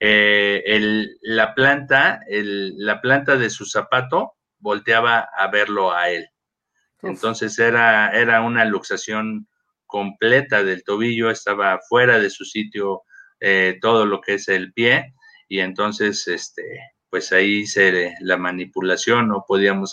[0.00, 6.28] eh, la planta, la planta de su zapato volteaba a verlo a él.
[7.02, 9.48] Entonces era, era una luxación
[9.86, 13.02] completa del tobillo, estaba fuera de su sitio
[13.40, 15.14] eh, todo lo que es el pie
[15.48, 16.62] y entonces este
[17.10, 19.92] pues ahí se la manipulación, no podíamos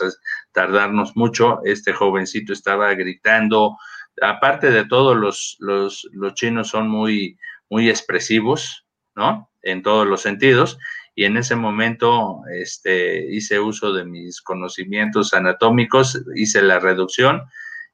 [0.52, 3.76] tardarnos mucho, este jovencito estaba gritando,
[4.22, 7.38] aparte de todo, los, los, los chinos son muy,
[7.70, 9.50] muy expresivos, ¿no?
[9.64, 10.78] En todos los sentidos,
[11.16, 17.42] y en ese momento este, hice uso de mis conocimientos anatómicos, hice la reducción,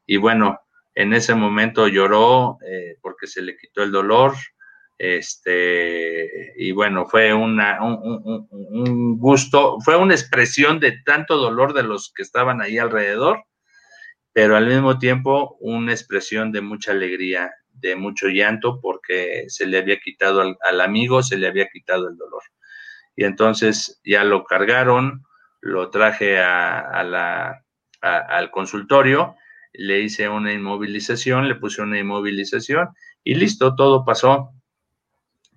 [0.06, 0.60] y bueno,
[0.96, 4.34] en ese momento lloró eh, porque se le quitó el dolor,
[4.98, 12.12] este, y bueno, fue una, un, gusto, fue una expresión de tanto dolor de los
[12.16, 13.44] que estaban ahí alrededor,
[14.34, 19.80] pero al mismo tiempo una expresión de mucha alegría, de mucho llanto, porque se le
[19.80, 22.44] había quitado al, amigo, se le había quitado el dolor.
[23.16, 25.24] Y entonces ya lo cargaron,
[25.62, 27.62] lo traje al
[28.52, 29.36] consultorio,
[29.74, 32.90] le hice una inmovilización, le puse una inmovilización
[33.24, 34.52] y listo, todo pasó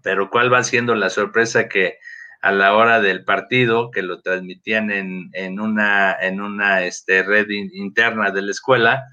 [0.07, 1.99] pero ¿cuál va siendo la sorpresa que
[2.41, 8.31] a la hora del partido, que lo transmitían en, una, en una este, red interna
[8.31, 9.05] de la escuela,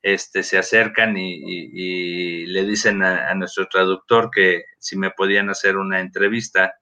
[0.00, 6.00] este, se acercan y, le dicen a, nuestro traductor que si me podían hacer una
[6.00, 6.72] entrevista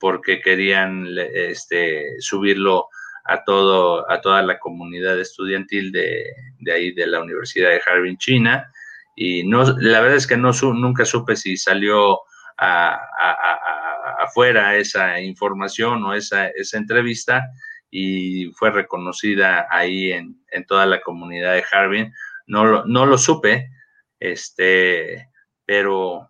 [0.00, 2.88] porque querían este, subirlo
[3.26, 6.24] a, todo, a toda la comunidad estudiantil de,
[6.74, 8.72] ahí de la Universidad de Harbin, China.
[9.14, 12.22] Y no, la verdad es que no, nunca supe si salió
[14.18, 17.48] afuera esa información o esa, esa entrevista
[17.90, 22.12] y fue reconocida ahí en, toda la comunidad de Harbin.
[22.46, 23.70] No lo, no lo supe,
[24.18, 25.28] este,
[25.64, 26.28] pero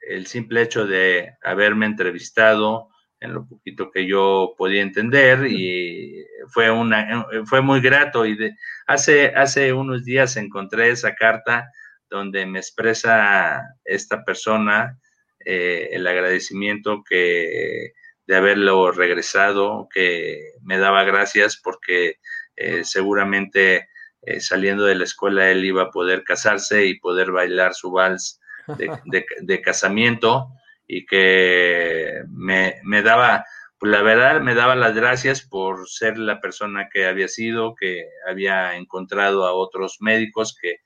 [0.00, 2.88] el simple hecho de haberme entrevistado
[3.20, 8.54] en lo poquito que yo podía entender y fue una fue muy grato y de,
[8.86, 11.68] hace hace unos días encontré esa carta
[12.08, 14.98] donde me expresa esta persona
[15.44, 17.92] eh, el agradecimiento que
[18.28, 22.18] de haberlo regresado, que me daba gracias porque
[22.56, 23.88] eh, seguramente
[24.20, 28.40] eh, saliendo de la escuela él iba a poder casarse y poder bailar su vals
[28.76, 30.48] de, casamiento
[30.86, 33.46] y que me, me, daba,
[33.78, 38.10] pues la verdad me daba las gracias por ser la persona que había sido, que
[38.28, 40.80] había encontrado a otros médicos que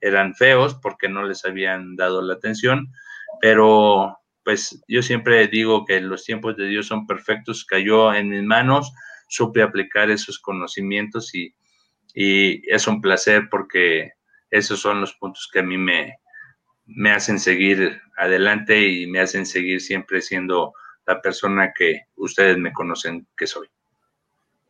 [0.00, 2.92] eran feos porque no les habían dado la atención
[3.40, 8.42] pero pues yo siempre digo que los tiempos de Dios son perfectos, cayó en mis
[8.42, 8.92] manos,
[9.28, 11.54] supe aplicar esos conocimientos y,
[12.14, 14.12] es un placer porque
[14.50, 16.16] esos son los puntos que a mí me,
[16.86, 20.72] me hacen seguir adelante y me hacen seguir siempre siendo
[21.06, 23.68] la persona que ustedes me conocen que soy.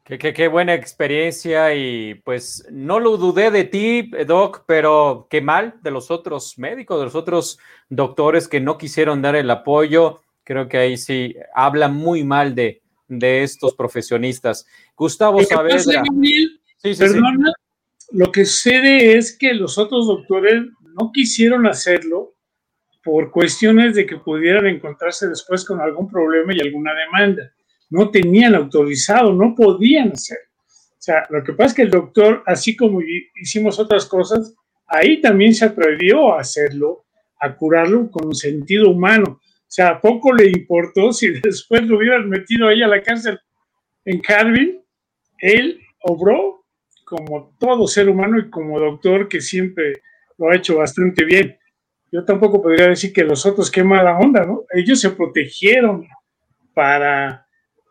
[0.09, 5.91] Qué, buena experiencia y pues no lo dudé de ti, Doc, pero qué mal de
[5.91, 7.59] los otros médicos, de los otros
[7.91, 10.23] doctores que no quisieron dar el apoyo.
[10.45, 14.67] Creo que ahí sí habla muy mal de, de estos profesionistas.
[14.97, 16.03] Gustavo Saavedra.
[16.79, 17.53] sí, perdona,
[18.13, 20.63] lo que sucede es que los otros doctores
[20.99, 22.33] no quisieron hacerlo
[23.05, 27.53] por cuestiones de que pudieran encontrarse después con algún problema y alguna demanda
[27.91, 30.45] no tenían autorizado, no podían hacerlo.
[30.59, 33.01] O sea, lo que pasa es que el doctor, así como
[33.41, 34.55] hicimos otras cosas,
[34.87, 37.07] ahí también se atrevió a hacerlo,
[37.41, 39.41] a curarlo con sentido humano.
[39.41, 43.39] O sea, poco le importó si después lo hubieran metido ahí a la cárcel
[44.05, 44.83] en Carvin.
[45.39, 46.65] Él obró
[47.05, 50.03] como todo ser humano y como doctor que siempre
[50.37, 51.59] lo ha hecho bastante bien.
[52.11, 54.65] Yo tampoco podría decir que los otros qué mala onda, ¿no?
[54.75, 56.07] Ellos se protegieron
[56.75, 57.47] para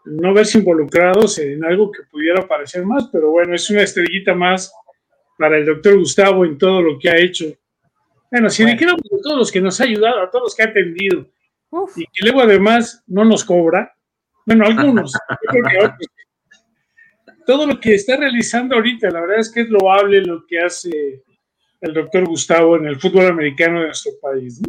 [0.10, 4.72] no verse involucrados en algo que pudiera parecer más, pero bueno, es una estrellita más
[5.38, 7.46] para el doctor Gustavo en todo lo que ha hecho.
[8.32, 8.74] Bueno, si bueno.
[8.74, 11.26] dijéramos a todos los que nos ha ayudado, a todos los que ha atendido,
[11.96, 13.94] y que luego además no nos cobra,
[14.46, 15.14] bueno, algunos,
[17.46, 21.24] todo lo que está realizando ahorita, la verdad es que es loable lo que hace
[21.82, 24.62] el doctor Gustavo en el fútbol americano de nuestro país.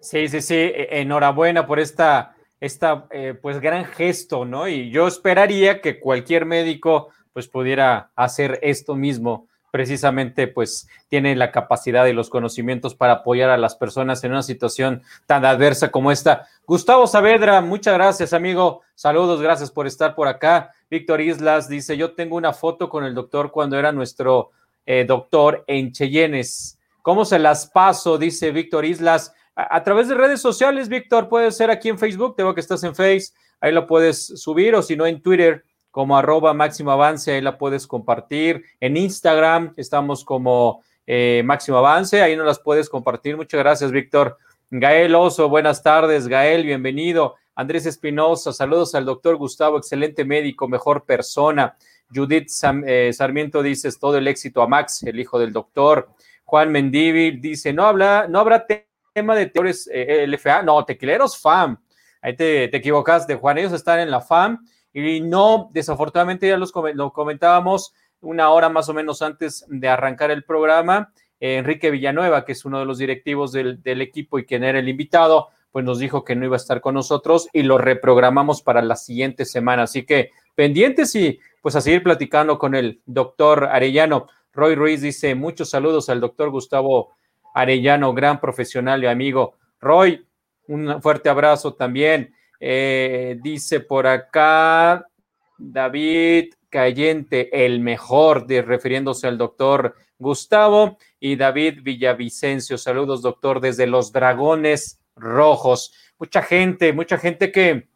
[0.00, 4.68] Sí, sí, sí, e, enhorabuena por esta, esta eh, pues gran gesto, ¿no?
[4.68, 11.50] Y yo esperaría que cualquier médico pues pudiera hacer esto mismo precisamente pues tiene la
[11.50, 16.10] capacidad y los conocimientos para apoyar a las personas en una situación tan adversa como
[16.10, 16.46] esta.
[16.66, 18.82] Gustavo Saavedra, muchas gracias, amigo.
[18.94, 20.72] Saludos, gracias por estar por acá.
[20.90, 24.50] Víctor Islas dice, yo tengo una foto con el doctor cuando era nuestro
[24.86, 26.78] eh, doctor en Cheyennes.
[27.02, 28.18] ¿Cómo se las paso?
[28.18, 29.34] Dice Víctor Islas.
[29.60, 32.94] A, través de redes sociales, Víctor, puede ser aquí en Facebook, tengo que estás en
[32.94, 37.40] Face, ahí lo puedes subir o si no en Twitter como arroba máximo avance, ahí
[37.40, 38.62] la puedes compartir.
[38.78, 43.36] En Instagram estamos como eh, máximo avance, ahí no las puedes compartir.
[43.36, 44.38] Muchas gracias, Víctor.
[44.70, 46.28] Gael Oso, buenas tardes.
[46.28, 47.34] Gael, bienvenido.
[47.56, 51.76] Andrés Espinosa, saludos al doctor Gustavo, excelente médico, mejor persona.
[52.14, 52.48] Judith
[52.86, 56.10] eh, Sarmiento dice todo el éxito a Max, el hijo del doctor.
[56.44, 58.64] Juan Mendívil dice, no, habla, no habrá
[59.18, 61.76] tema de teores eh, LFA, no, tequileros FAM.
[62.22, 66.72] Ahí te, te equivocaste, Juan, ellos están en la FAM y no, desafortunadamente ya los,
[66.94, 71.12] lo comentábamos una hora más o menos antes de arrancar el programa.
[71.40, 75.48] Enrique Villanueva, que es uno de los directivos del, equipo y quien era el invitado,
[75.70, 78.96] pues nos dijo que no iba a estar con nosotros y lo reprogramamos para la
[78.96, 79.84] siguiente semana.
[79.84, 84.26] Así que pendientes y pues a seguir platicando con el doctor Arellano.
[84.52, 87.17] Roy Ruiz dice muchos saludos al doctor Gustavo
[87.54, 89.54] Arellano, gran profesional y amigo.
[89.80, 90.26] Roy,
[90.66, 92.34] un fuerte abrazo también.
[92.60, 95.06] Eh, dice por acá
[95.56, 102.78] David Cayente, el mejor, refiriéndose al doctor Gustavo, y David Villavicencio.
[102.78, 105.94] Saludos, doctor, desde los Dragones Rojos.
[106.18, 107.88] Mucha gente, mucha gente que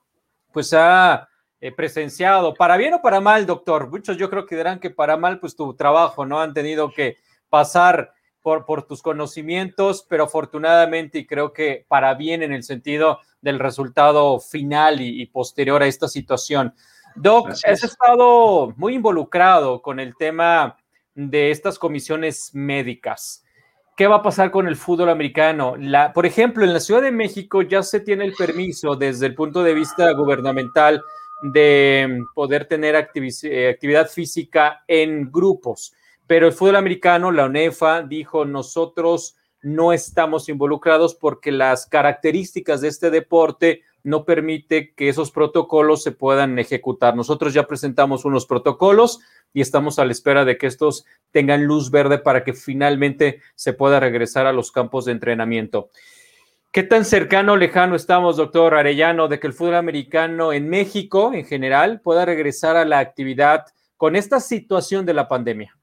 [0.52, 1.28] pues ha
[1.60, 3.88] eh, presenciado, para bien o para mal, doctor.
[3.88, 6.40] Muchos yo creo que dirán que para mal, pues tu trabajo, ¿no?
[6.40, 7.16] Han tenido que
[7.48, 8.12] pasar
[8.42, 13.58] por, por tus conocimientos, pero afortunadamente, y creo que para bien en el sentido del
[13.58, 16.74] resultado final y, posterior a esta situación.
[17.14, 20.76] Doc, has estado muy involucrado con el tema
[21.14, 23.44] de estas comisiones médicas.
[23.96, 25.76] ¿Qué va a pasar con el fútbol americano?
[25.76, 29.34] La, por ejemplo, en la Ciudad de México ya se tiene el permiso desde el
[29.34, 31.02] punto de vista gubernamental
[31.42, 35.92] de poder tener eh, actividad física en grupos,
[36.26, 42.88] pero el fútbol americano, la UNEFA, dijo nosotros no estamos involucrados porque las características de
[42.88, 47.14] este deporte no permite que esos protocolos se puedan ejecutar.
[47.14, 49.20] Nosotros ya presentamos unos protocolos
[49.52, 53.72] y estamos a la espera de que estos tengan luz verde para que finalmente se
[53.72, 55.90] pueda regresar a los campos de entrenamiento.
[56.72, 61.32] ¿Qué tan cercano o lejano estamos, doctor Arellano, de que el fútbol americano en México
[61.34, 65.76] en general pueda regresar a la actividad con esta situación de la pandemia?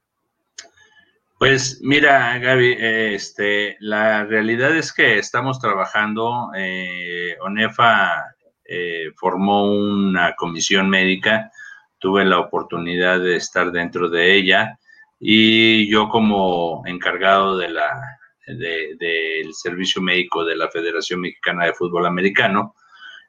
[1.40, 8.26] Pues mira, Gaby, este, la realidad es que estamos trabajando, eh, ONEFA
[8.62, 11.50] eh, formó una comisión médica,
[11.98, 14.78] tuve la oportunidad de estar dentro de ella
[15.18, 22.04] y yo como encargado de la del servicio médico de la Federación Mexicana de Fútbol
[22.04, 22.74] Americano,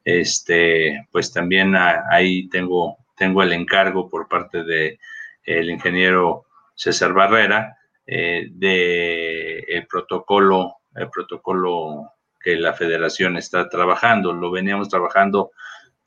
[0.03, 4.99] este, pues también ahí tengo, tengo el encargo por parte de
[5.45, 6.43] el ingeniero
[6.75, 14.33] César Barrera eh, de el protocolo, el protocolo que la federación está trabajando.
[14.33, 15.51] Lo veníamos trabajando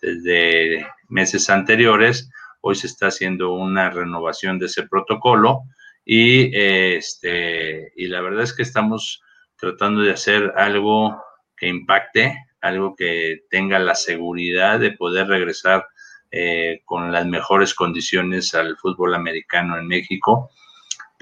[0.00, 2.30] desde meses anteriores.
[2.60, 5.62] Hoy se está haciendo una renovación de ese protocolo
[6.04, 9.22] y, este, y la verdad es que estamos
[9.56, 11.22] tratando de hacer algo
[11.56, 15.86] que impacte, algo que tenga la seguridad de poder regresar
[16.30, 20.50] eh, con las mejores condiciones al fútbol americano en México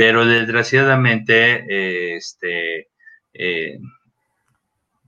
[0.02, 2.88] pero desgraciadamente eh, este,
[3.34, 3.78] eh,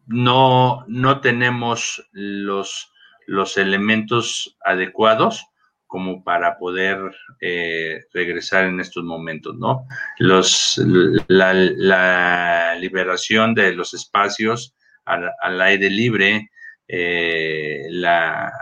[0.06, 2.92] no, no tenemos los,
[3.26, 5.46] los elementos adecuados
[5.88, 9.88] como para poder eh, regresar en estos momentos, ¿no?
[10.20, 10.80] Los,
[11.26, 14.76] la, liberación de los espacios
[15.06, 16.52] al, aire libre,
[16.86, 18.52] la,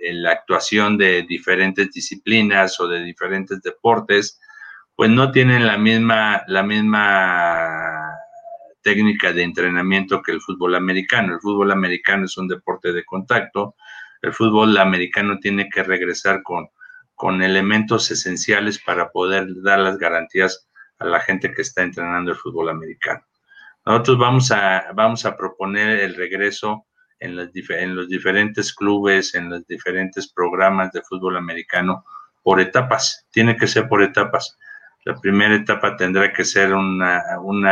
[0.00, 4.38] la actuación de diferentes disciplinas o de diferentes deportes,
[4.96, 8.16] pues no tienen la misma, la misma
[8.82, 11.34] técnica de entrenamiento que el fútbol americano.
[11.34, 13.74] El fútbol americano es un deporte de contacto.
[14.22, 16.68] El fútbol americano tiene que regresar con,
[17.14, 20.68] con elementos esenciales para poder dar las garantías
[20.98, 23.22] a la gente que está entrenando el fútbol americano.
[23.84, 26.86] Nosotros vamos a, vamos a proponer el regreso
[27.18, 32.04] en en los diferentes clubes, en los diferentes programas de fútbol americano
[32.42, 33.26] por etapas.
[33.30, 34.56] Tiene que ser por etapas.
[35.06, 37.22] La primera etapa tendrá que ser una,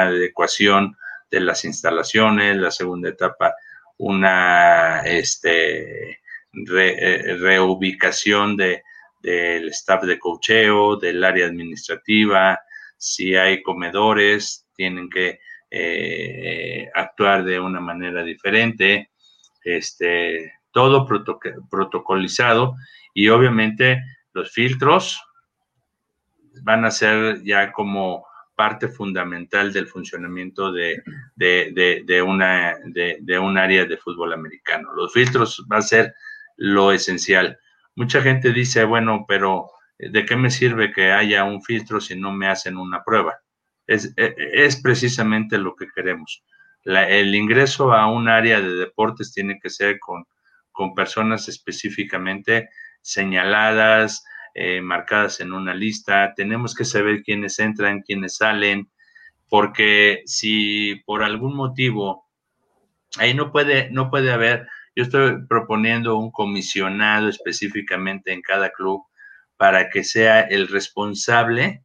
[0.03, 0.97] adecuación
[1.33, 3.57] de las instalaciones, la segunda etapa
[3.97, 8.85] una este, eh, reubicación de,
[9.21, 12.61] del staff de cocheo, del área administrativa,
[12.97, 15.41] si hay comedores, tienen que
[15.73, 19.11] eh, actuar de una manera diferente,
[19.65, 21.05] este, todo
[21.69, 22.77] protocolizado
[23.13, 24.01] y obviamente
[24.33, 25.21] los filtros
[26.63, 31.03] van a ser ya como parte fundamental del funcionamiento de,
[32.25, 34.93] una, de, un área de fútbol americano.
[34.95, 36.15] Los filtros va a ser
[36.57, 37.59] lo esencial.
[37.97, 42.33] Mucha gente dice, bueno, pero ¿de qué me sirve que haya un filtro si no
[42.33, 43.39] me hacen una prueba?
[43.87, 46.45] Es, e, es precisamente lo que queremos.
[46.85, 50.25] el ingreso a un área de deportes tiene que ser con,
[50.73, 52.69] con personas específicamente
[53.01, 54.25] señaladas,
[54.55, 58.89] eh, marcadas en una lista, tenemos que saber quiénes entran, quiénes salen,
[59.49, 62.25] porque si por algún motivo
[63.19, 69.03] ahí no puede, no puede haber, yo estoy proponiendo un comisionado específicamente en cada club
[69.57, 71.83] para que sea el responsable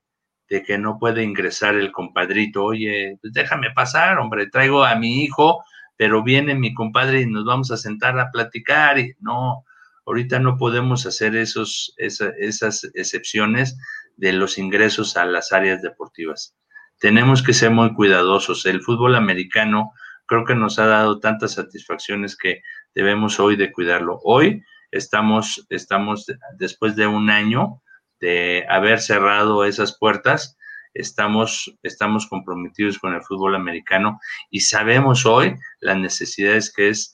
[0.49, 5.23] de que no puede ingresar el compadrito, oye, pues déjame pasar, hombre, traigo a mi
[5.23, 5.63] hijo,
[5.95, 9.63] pero viene mi compadre y nos vamos a sentar a platicar y no,
[10.09, 13.77] Ahorita no podemos hacer esos, esas excepciones
[14.17, 16.55] de los ingresos a las áreas deportivas.
[16.97, 18.65] Tenemos que ser muy cuidadosos.
[18.65, 19.91] El fútbol americano
[20.25, 22.63] creo que nos ha dado tantas satisfacciones que
[22.95, 24.19] debemos hoy de cuidarlo.
[24.23, 26.25] Hoy estamos, estamos
[26.57, 27.83] después de un año
[28.19, 30.57] de haber cerrado esas puertas,
[30.95, 37.13] estamos, estamos comprometidos con el fútbol americano y sabemos hoy las necesidades que es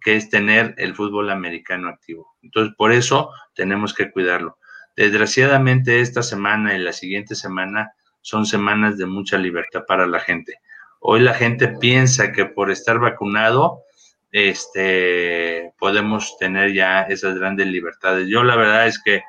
[0.00, 2.36] que es tener el fútbol americano activo.
[2.42, 4.58] Entonces, por eso tenemos que cuidarlo.
[4.96, 10.56] Desgraciadamente, esta semana y la siguiente semana son semanas de mucha libertad para la gente.
[11.00, 13.82] Hoy la gente piensa que por estar vacunado,
[14.30, 18.28] este, podemos tener ya esas grandes libertades.
[18.28, 19.22] Yo la verdad es que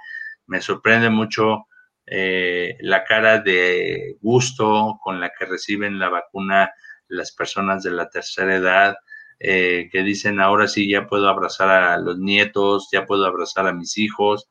[0.48, 1.68] me sorprende mucho
[2.08, 6.72] eh, la cara de gusto con la que reciben la vacuna
[7.08, 8.96] las personas de la tercera edad,
[9.40, 13.74] eh, que dicen ahora sí ya puedo abrazar a los nietos, ya puedo abrazar a
[13.74, 14.50] mis hijos.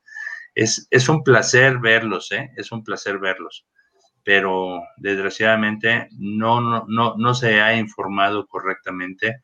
[0.55, 2.51] Es, es un placer verlos, ¿eh?
[2.57, 3.65] es un placer verlos,
[4.23, 9.43] pero desgraciadamente no, no, no, no se ha informado correctamente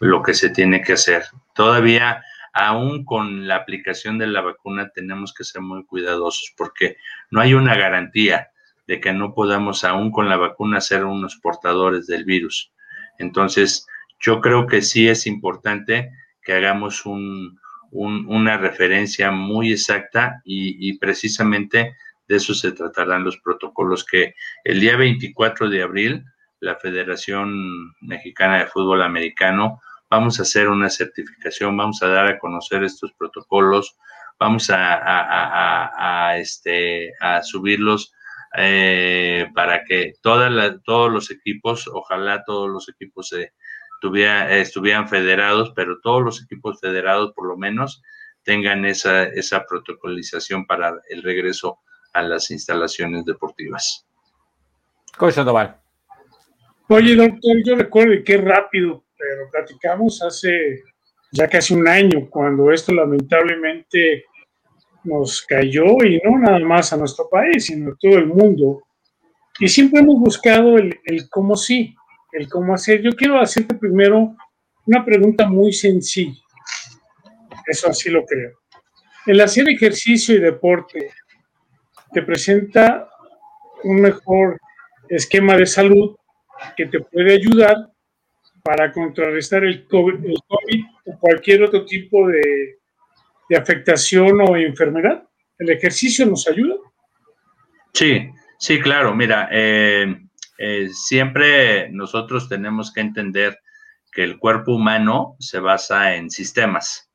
[0.00, 1.24] lo que se tiene que hacer.
[1.54, 2.22] Todavía,
[2.52, 6.96] aún con la aplicación de la vacuna, tenemos que ser muy cuidadosos porque
[7.30, 8.50] no hay una garantía
[8.86, 12.72] de que no podamos, aún con la vacuna, ser unos portadores del virus.
[13.18, 13.86] Entonces,
[14.18, 16.10] yo creo que sí es importante
[16.42, 17.04] que hagamos
[17.90, 21.96] una referencia muy exacta y, precisamente
[22.28, 26.24] de eso se tratarán los protocolos que el día 24 de abril
[26.60, 32.38] la Federación Mexicana de Fútbol Americano vamos a hacer una certificación, vamos a dar a
[32.38, 33.96] conocer estos protocolos,
[34.38, 38.12] vamos a, este, a subirlos
[38.56, 43.52] eh, para que todos los equipos, ojalá todos los equipos se
[44.02, 48.02] estuvieran federados, pero todos los equipos federados por lo menos
[48.44, 51.80] tengan esa, esa protocolización para el regreso
[52.12, 54.06] a las instalaciones deportivas.
[55.16, 55.80] Coach Sandoval.
[56.88, 60.82] Oye, doctor, yo recuerdo qué rápido, pero platicamos hace
[61.32, 64.24] ya casi un año, cuando esto lamentablemente
[65.02, 68.82] nos cayó y no nada más a nuestro país, sino a todo el mundo.
[69.58, 71.96] Y siempre hemos buscado el, el cómo sí
[72.36, 73.02] el cómo hacer.
[73.02, 74.36] Yo quiero hacerte primero
[74.86, 76.40] una pregunta muy sencilla.
[77.66, 78.52] Eso así lo creo.
[79.26, 81.10] El hacer ejercicio y deporte
[82.12, 83.08] te presenta
[83.84, 84.60] un mejor
[85.08, 86.16] esquema de salud
[86.76, 87.76] que te puede ayudar
[88.62, 90.34] para contrarrestar el COVID,
[91.06, 92.78] o cualquier otro tipo de,
[93.48, 95.22] de, afectación o enfermedad.
[95.58, 96.74] ¿El ejercicio nos ayuda?
[97.92, 98.28] Sí,
[98.58, 99.14] sí, claro.
[99.14, 100.25] Mira, eh,
[100.58, 103.58] eh, siempre nosotros tenemos que entender
[104.12, 107.10] que el cuerpo humano se basa en sistemas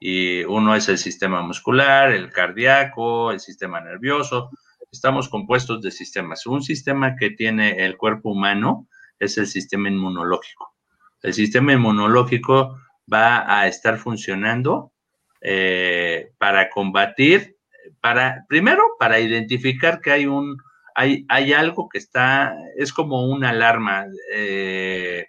[0.00, 4.50] y uno es el sistema muscular, el cardíaco, el sistema nervioso.
[4.90, 6.46] Estamos compuestos de sistemas.
[6.46, 10.74] Un sistema que tiene el cuerpo humano es el sistema inmunológico.
[11.22, 12.78] El sistema inmunológico
[13.12, 14.92] va a estar funcionando
[15.40, 17.56] eh, para combatir,
[18.00, 20.56] para, primero, para identificar que hay un,
[20.98, 25.26] hay, algo que está, es como una alarma, eh,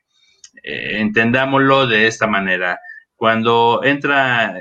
[0.64, 2.80] eh, entendámoslo de esta manera.
[3.16, 4.56] Cuando entra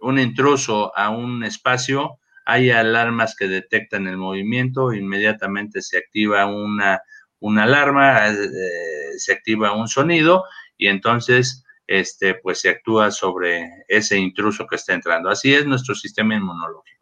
[0.00, 7.00] un intruso a un espacio, hay alarmas que detectan el movimiento, inmediatamente se activa una,
[7.38, 10.44] una alarma, eh, se activa un sonido
[10.76, 15.30] y entonces este, pues se actúa sobre ese intruso que está entrando.
[15.30, 16.99] Así es nuestro sistema inmunológico.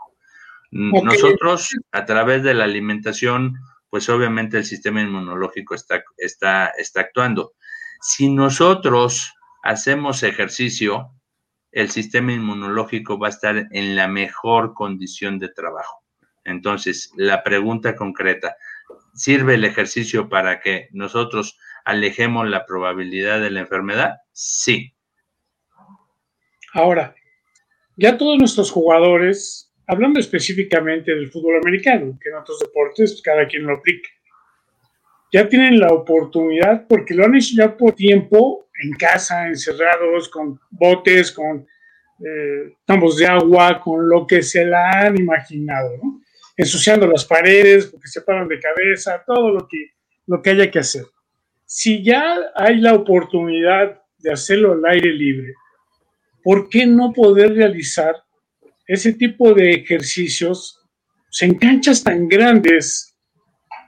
[0.70, 3.54] Nosotros, a través de la alimentación,
[3.90, 7.54] pues obviamente el sistema inmunológico está, está, está actuando.
[8.00, 11.10] Si nosotros hacemos ejercicio,
[11.72, 16.02] el sistema inmunológico va a estar en la mejor condición de trabajo.
[16.44, 18.56] Entonces, la pregunta concreta,
[19.14, 24.16] ¿sirve el ejercicio para que nosotros alejemos la probabilidad de la enfermedad?
[24.32, 24.94] Sí.
[26.72, 27.14] Ahora,
[27.96, 33.64] ya todos nuestros jugadores, hablando específicamente del fútbol americano, que en otros deportes cada quien
[33.64, 34.10] lo aplica,
[35.32, 40.60] ya tienen la oportunidad, porque lo han hecho ya por tiempo, en casa, encerrados, con
[40.70, 41.66] botes, con
[42.20, 46.20] eh, tambos de agua, con lo que se la han imaginado, ¿no?
[46.56, 49.92] ensuciando las paredes porque se paran de cabeza, todo lo que,
[50.26, 51.04] lo que haya que hacer.
[51.64, 55.54] Si ya hay la oportunidad de hacerlo al aire libre,
[56.42, 58.16] ¿por qué no poder realizar
[58.88, 60.80] ese tipo de ejercicios
[61.40, 63.16] en canchas tan grandes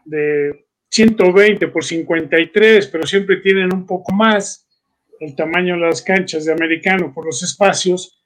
[0.05, 4.69] de 120 por 53, pero siempre tienen un poco más
[5.19, 8.23] el tamaño de las canchas de americano por los espacios,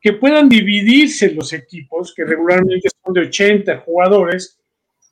[0.00, 4.58] que puedan dividirse los equipos, que regularmente son de 80 jugadores,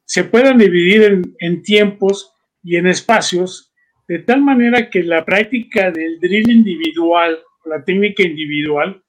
[0.04, 3.72] se puedan dividir en, tiempos y en espacios,
[4.06, 9.02] de tal manera que la práctica del drill individual, la técnica individual,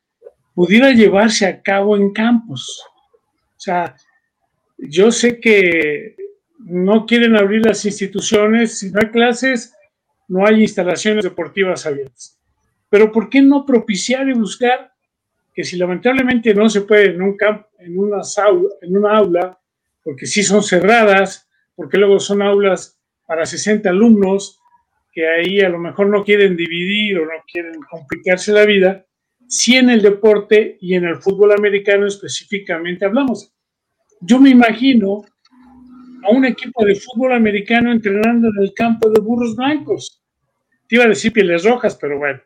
[0.54, 2.84] pudiera llevarse a cabo en campos.
[3.58, 3.96] O sea,
[4.78, 6.16] yo sé que
[6.60, 9.76] no quieren abrir las instituciones, si no hay clases,
[10.28, 12.40] no hay instalaciones deportivas abiertas.
[12.90, 14.92] Pero ¿por qué no propiciar y buscar
[15.54, 18.22] que si lamentablemente no se puede en un campo, en una,
[18.82, 19.60] en una aula,
[20.04, 22.98] porque sí son cerradas, porque luego son aulas
[23.28, 24.60] para 60 alumnos,
[25.12, 29.06] que ahí a lo mejor no quieren dividir o no quieren complicarse la vida,
[29.54, 33.54] si en el deporte y en el fútbol americano específicamente hablamos.
[34.20, 35.24] Yo me imagino
[36.24, 40.24] a un equipo de fútbol americano entrenando en el campo de burros blancos.
[40.88, 42.42] Te iba a decir pieles rojas, pero bueno,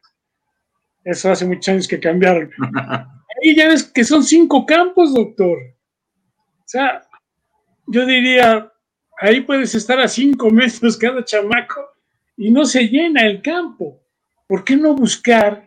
[1.05, 2.51] eso hace muchos años que cambiaron.
[3.41, 5.58] Ahí ya ves que son cinco campos, doctor.
[5.60, 7.08] O sea,
[7.86, 8.70] yo diría,
[9.22, 11.80] ahí puedes estar a cinco metros cada chamaco
[12.36, 14.03] y no se llena el campo.
[14.45, 15.66] ¿Por qué no buscar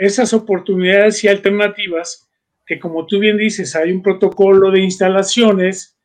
[0.00, 2.28] esas oportunidades y alternativas
[2.66, 5.98] que, como tú bien dices, hay un protocolo de instalaciones?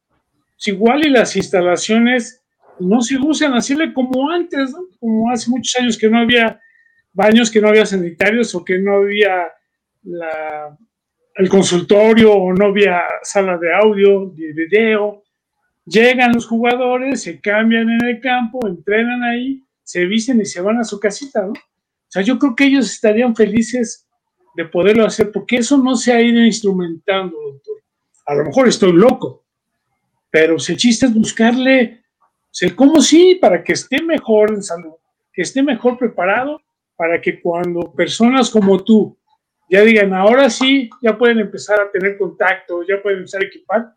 [0.55, 2.43] Pues igual y las instalaciones
[2.79, 6.59] no se usan así como antes, como hace muchos años que no había
[7.13, 9.47] baños que no había sanitarios o que no había
[11.35, 15.23] el consultorio o no había sala de audio, de video.
[15.85, 20.79] Llegan los jugadores, se cambian en el campo, entrenan ahí, se visten y se van
[20.79, 21.53] a su casita, ¿no?
[22.15, 24.07] Sea, yo creo que ellos estarían felices
[24.55, 27.75] de poderlo hacer, porque eso no se ha ido instrumentando, doctor.
[28.25, 29.43] A lo mejor estoy loco,
[30.29, 32.05] pero el chiste es buscarle
[32.77, 34.93] cómo sí, para que esté mejor en salud,
[35.33, 36.61] que esté mejor preparado
[36.95, 39.17] para que cuando personas como tú
[39.69, 43.93] ya digan, ahora sí, ya pueden empezar a tener contacto, ya pueden empezar a equipar,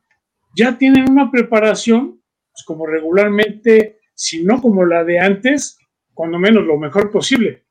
[0.57, 5.79] ya tienen una preparación, pues como regularmente, si no como la de antes,
[6.15, 7.68] cuando menos lo mejor posible,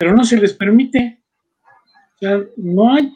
[0.00, 1.20] pero no se les permite.
[2.14, 3.12] O sea, no hay.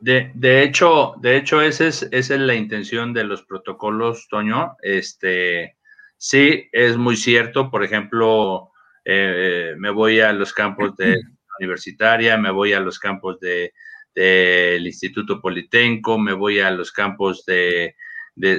[0.00, 4.78] De, de hecho, de hecho, esa es, esa es la intención de los protocolos, Toño.
[4.80, 5.76] Este,
[6.16, 7.70] sí, es muy cierto.
[7.70, 8.70] Por ejemplo,
[9.04, 11.20] eh, me voy a los campos de
[11.60, 13.70] universitaria, me voy a los campos del
[14.14, 17.94] de, Instituto Politenco, me voy a los campos de,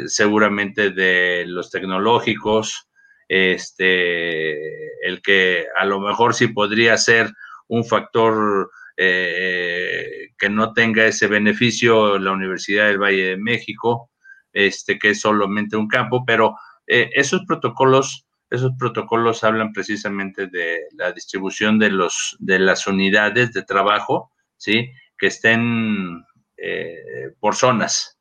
[0.06, 2.85] seguramente de los tecnológicos,
[3.28, 7.32] este, el que a lo mejor sí podría ser
[7.68, 14.12] un factor eh, que no tenga ese beneficio la Universidad del Valle de México,
[14.54, 16.56] este, que es solamente un campo, pero
[16.88, 23.54] eh, esos protocolos esos protocolos hablan precisamente de la distribución de, los, de las unidades
[23.54, 24.92] de trabajo, ¿sí?
[25.18, 26.24] Que estén
[26.58, 28.20] eh, por zonas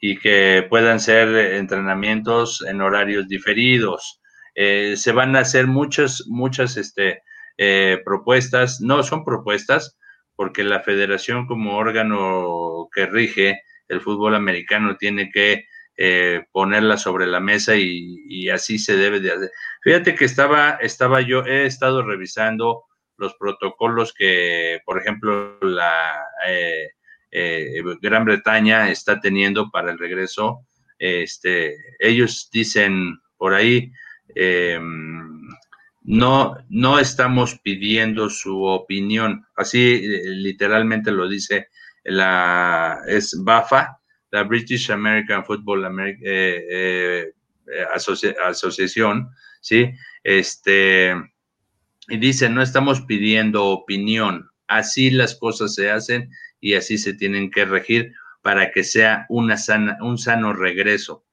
[0.00, 4.20] y que puedan ser entrenamientos en horarios diferidos.
[4.54, 7.22] Eh, se van a hacer muchas, muchas este,
[7.58, 9.98] eh, propuestas, no son propuestas,
[10.36, 17.26] porque la federación como órgano que rige el fútbol americano tiene que eh, ponerla sobre
[17.26, 19.50] la mesa y, así se debe de hacer.
[19.82, 22.84] Fíjate que estaba, estaba yo, he estado revisando
[23.18, 26.88] los protocolos que, por ejemplo, la eh,
[27.30, 30.66] eh, Gran Bretaña está teniendo para el regreso.
[30.98, 33.92] Este, ellos dicen por ahí
[34.34, 35.48] em,
[36.02, 39.46] no, no estamos pidiendo su opinión.
[39.56, 41.68] Así eh, literalmente lo dice
[42.04, 44.00] la es BAFA,
[44.30, 45.86] la British American Football
[46.24, 47.32] eh,
[48.44, 49.92] Association, ¿sí?
[50.24, 51.14] Este,
[52.08, 57.50] y dice, no estamos pidiendo opinión, así las cosas se hacen y así se tienen
[57.50, 58.12] que regir
[58.42, 61.24] para que sea una sana, un sano regreso.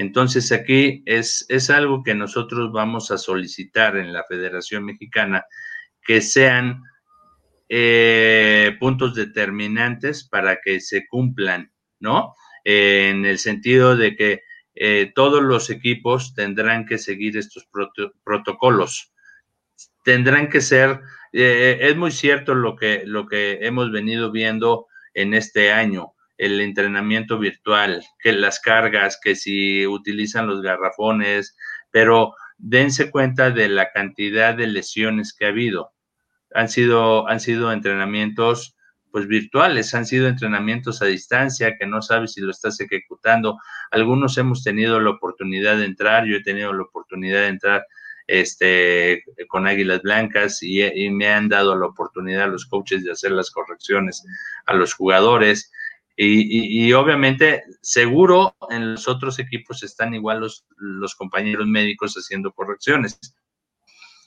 [0.00, 5.44] Entonces aquí es, es algo que nosotros vamos a solicitar en la Federación Mexicana,
[6.06, 6.84] que sean
[7.68, 12.36] eh, puntos determinantes para que se cumplan, ¿no?
[12.62, 14.42] en el sentido de que
[14.76, 17.68] eh, todos los equipos tendrán que seguir estos
[18.22, 19.12] protocolos.
[20.04, 21.00] Tendrán que ser,
[21.32, 26.60] eh, es muy cierto lo que, lo que hemos venido viendo en este año, el
[26.60, 31.56] entrenamiento virtual, que las cargas, que si utilizan los garrafones,
[31.90, 35.92] pero dense cuenta de la cantidad de lesiones que ha habido.
[36.54, 38.76] Han sido, han sido entrenamientos
[39.10, 43.58] pues virtuales, han sido entrenamientos a distancia que no sabes si lo estás ejecutando.
[43.90, 47.86] Algunos hemos tenido la oportunidad de entrar, yo he tenido la oportunidad de entrar
[48.26, 53.32] este, con Águilas Blancas y, me han dado la oportunidad a los coaches de hacer
[53.32, 54.24] las correcciones
[54.66, 55.72] a los jugadores.
[56.20, 63.20] Y, obviamente, seguro en los otros equipos están igual los, los compañeros médicos haciendo correcciones.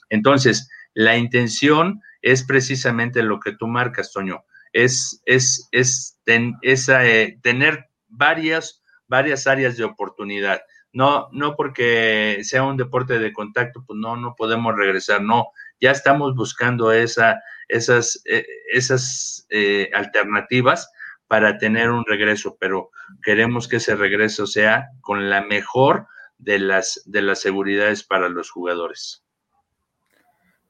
[0.08, 7.88] Entonces, la intención es precisamente lo que tú marcas, Toño es, es, es eh, tener
[8.08, 10.62] varias, varias áreas de oportunidad.
[10.92, 15.48] No, no porque sea un deporte de contacto, pues no, no podemos regresar, no,
[15.80, 20.90] ya estamos buscando esa, esas, eh, esas eh, alternativas
[21.32, 22.90] para tener un regreso, pero
[23.24, 26.06] queremos que ese regreso sea con la mejor
[26.36, 29.24] de las, de las seguridades para los jugadores.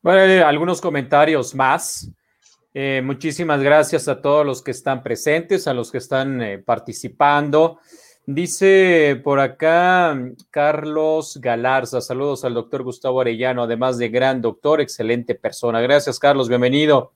[0.02, 2.08] Bueno, algunos comentarios más.
[2.74, 7.80] Eh, muchísimas gracias a todos los que están presentes, a los que están eh, participando.
[8.24, 10.16] Dice por acá
[10.52, 15.80] Carlos Galarza, saludos al doctor Gustavo Arellano, además de gran doctor, excelente persona.
[15.80, 17.14] Gracias, Carlos, bienvenido.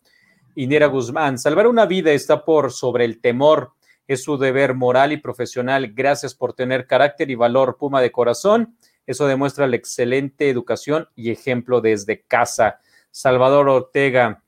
[0.59, 3.73] Indira Guzmán, salvar una vida está por sobre el temor,
[4.09, 5.93] es su deber moral y profesional.
[5.93, 8.75] Gracias por tener carácter y valor, Puma de corazón.
[9.07, 12.81] Eso demuestra la excelente educación y ejemplo desde casa.
[13.11, 14.43] Salvador Ortega,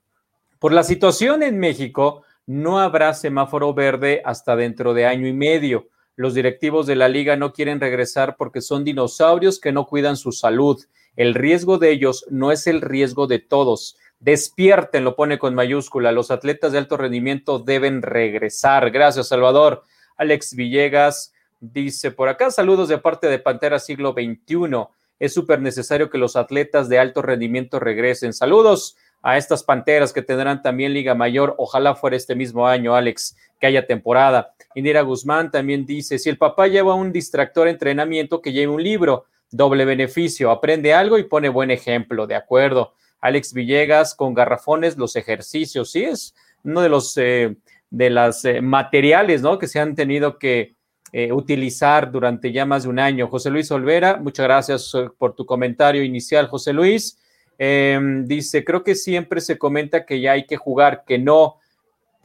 [0.57, 5.89] por la situación en México, no habrá semáforo verde hasta dentro de año y medio.
[6.15, 10.31] Los directivos de la liga no quieren regresar porque son dinosaurios que no cuidan su
[10.31, 10.83] salud.
[11.15, 13.95] El riesgo de ellos no es el riesgo de todos.
[14.19, 16.11] Despierten, lo pone con mayúscula.
[16.11, 18.91] Los atletas de alto rendimiento deben regresar.
[18.91, 19.83] Gracias, Salvador.
[20.17, 24.87] Alex Villegas dice por acá, saludos de parte de Pantera Siglo XXI.
[25.19, 28.33] Es súper necesario que los atletas de alto rendimiento regresen.
[28.33, 31.55] Saludos a estas Panteras que tendrán también Liga Mayor.
[31.57, 34.53] Ojalá fuera este mismo año, Alex, que haya temporada.
[34.75, 39.25] Indira Guzmán también dice, si el papá lleva un distractor entrenamiento, que lleve un libro,
[39.51, 42.93] doble beneficio, aprende algo y pone buen ejemplo, de acuerdo.
[43.21, 47.55] Alex Villegas con garrafones, los ejercicios, sí es uno de los eh,
[47.89, 49.57] de las eh, materiales, ¿no?
[49.57, 50.75] Que se han tenido que
[51.11, 53.27] eh, utilizar durante ya más de un año.
[53.27, 57.17] José Luis Olvera, muchas gracias por tu comentario inicial, José Luis.
[57.57, 61.57] Em, dice, creo que siempre se comenta que ya hay que jugar, que no,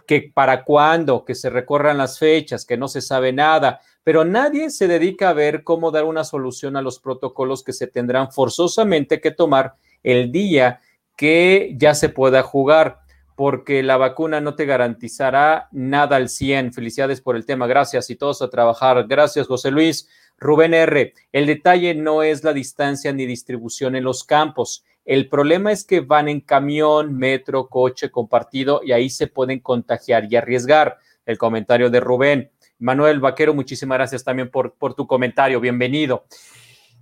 [0.07, 4.71] que para cuándo, que se recorran las fechas, que no se sabe nada, pero nadie
[4.71, 9.21] se dedica a ver cómo dar una solución a los protocolos que se tendrán forzosamente
[9.21, 9.75] que tomar
[10.05, 10.81] el día
[11.17, 13.01] que ya se pueda jugar,
[13.35, 16.73] porque la vacuna no te garantizará nada al 100.
[16.73, 19.07] Felicidades por el tema, gracias y todos a trabajar.
[19.09, 20.09] Gracias, José Luis.
[20.39, 25.71] Rubén R., el detalle no es la distancia ni distribución en los campos el problema
[25.71, 30.99] es que van en camión, metro, coche compartido y ahí se pueden contagiar y arriesgar.
[31.27, 32.51] El comentario de Rubén.
[32.79, 35.61] Manuel Vaquero, muchísimas gracias también por, por tu comentario.
[35.61, 36.25] Bienvenido.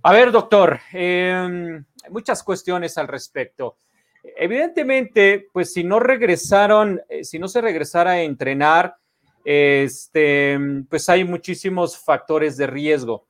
[0.03, 3.77] A ver, doctor, em, muchas cuestiones al respecto.
[4.37, 8.95] Evidentemente, pues si no regresaron, eh, si no se regresara a entrenar,
[9.43, 10.57] este,
[10.89, 13.27] pues hay muchísimos factores de riesgo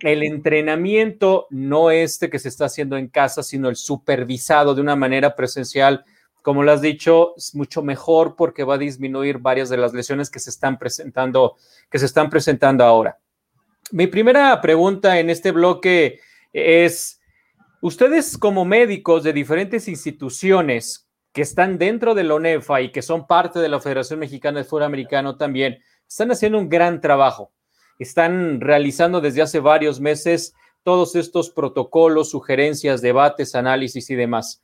[0.00, 4.96] el entrenamiento no este que se está haciendo en casa, sino el supervisado de una
[4.96, 6.04] manera presencial,
[6.42, 10.30] como lo has dicho, es mucho mejor porque va a disminuir varias de las lesiones
[10.30, 11.56] que se están presentando,
[11.90, 13.18] que se están presentando ahora.
[13.92, 16.20] Mi primera pregunta en este bloque
[16.52, 17.20] es,
[17.80, 23.26] ustedes como médicos de diferentes instituciones que están dentro de la ONEFA y que son
[23.26, 27.52] parte de la Federación Mexicana de Fútbol Americano también, están haciendo un gran trabajo
[28.00, 34.62] están realizando desde hace varios meses todos estos protocolos, sugerencias, debates, análisis y demás.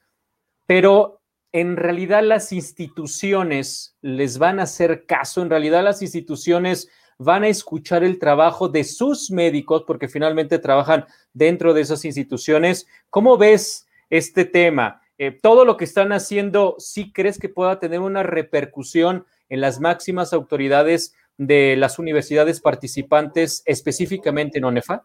[0.65, 1.21] Pero
[1.53, 6.89] en realidad las instituciones les van a hacer caso, en realidad las instituciones
[7.19, 12.87] van a escuchar el trabajo de sus médicos, porque finalmente trabajan dentro de esas instituciones.
[13.11, 15.01] ¿Cómo ves este tema?
[15.19, 19.81] Eh, todo lo que están haciendo, ¿sí crees que pueda tener una repercusión en las
[19.81, 25.05] máximas autoridades de las universidades participantes, específicamente en ONEFA?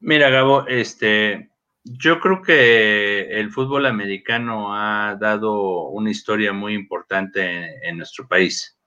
[0.00, 1.50] Mira, Gabo, este,
[1.84, 8.78] yo creo que el fútbol americano ha dado una historia muy importante en, nuestro país.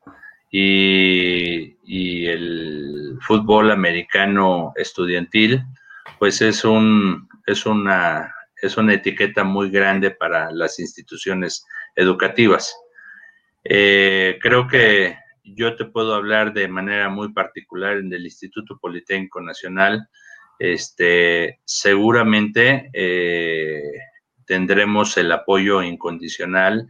[0.56, 5.64] Y, el fútbol americano estudiantil,
[6.20, 12.74] pues es un, es una es una etiqueta muy grande para las instituciones educativas.
[13.64, 19.41] Eh, creo que yo te puedo hablar de manera muy particular en el Instituto Politécnico
[19.41, 20.08] Nacional.
[20.60, 23.82] Este, seguramente eh,
[24.45, 26.88] tendremos el apoyo incondicional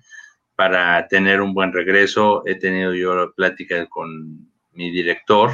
[0.56, 2.44] para tener un buen regreso.
[2.46, 5.52] He tenido yo plática con mi director,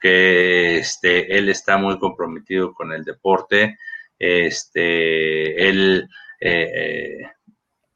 [0.00, 3.78] que este, él está muy comprometido con el deporte.
[4.18, 6.08] Este, él
[6.40, 7.22] eh,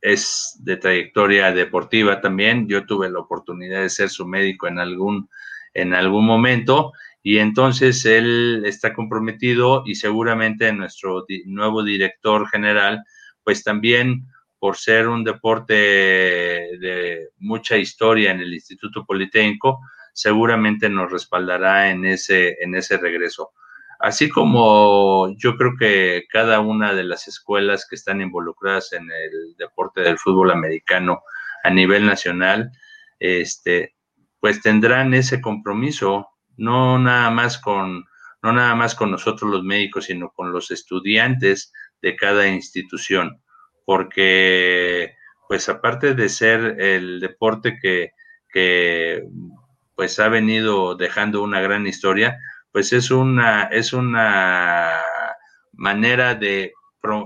[0.00, 2.68] es de trayectoria deportiva también.
[2.68, 5.28] Yo tuve la oportunidad de ser su médico en algún,
[5.72, 6.92] en algún momento
[7.26, 13.02] y entonces él está comprometido y seguramente nuestro nuevo director general,
[13.42, 14.26] pues también
[14.64, 19.80] por ser un deporte de mucha historia en el Instituto Politécnico,
[20.14, 23.50] seguramente nos respaldará en ese, en ese regreso.
[23.98, 29.54] Así como yo creo que cada una de las escuelas que están involucradas en el
[29.58, 31.20] deporte del fútbol americano
[31.62, 32.72] a nivel nacional,
[33.18, 33.94] este,
[34.40, 38.06] pues tendrán ese compromiso, no nada más con,
[38.42, 43.43] no nada más con nosotros los médicos, sino con los estudiantes de cada institución,
[43.84, 45.14] porque
[45.48, 48.12] pues aparte de ser el deporte que,
[49.94, 52.38] pues ha venido dejando una gran historia,
[52.72, 55.00] pues es una, es una
[55.72, 56.72] manera de,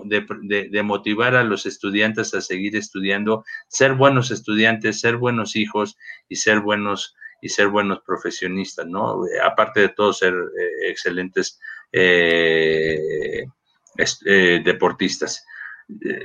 [0.05, 5.97] de, motivar a los estudiantes a seguir estudiando, ser buenos estudiantes, ser buenos hijos
[6.29, 9.23] y ser buenos y ser buenos profesionistas, ¿no?
[9.45, 11.61] Aparte de todo, ser eh, excelentes
[11.93, 13.47] eh,
[14.27, 15.45] eh, deportistas.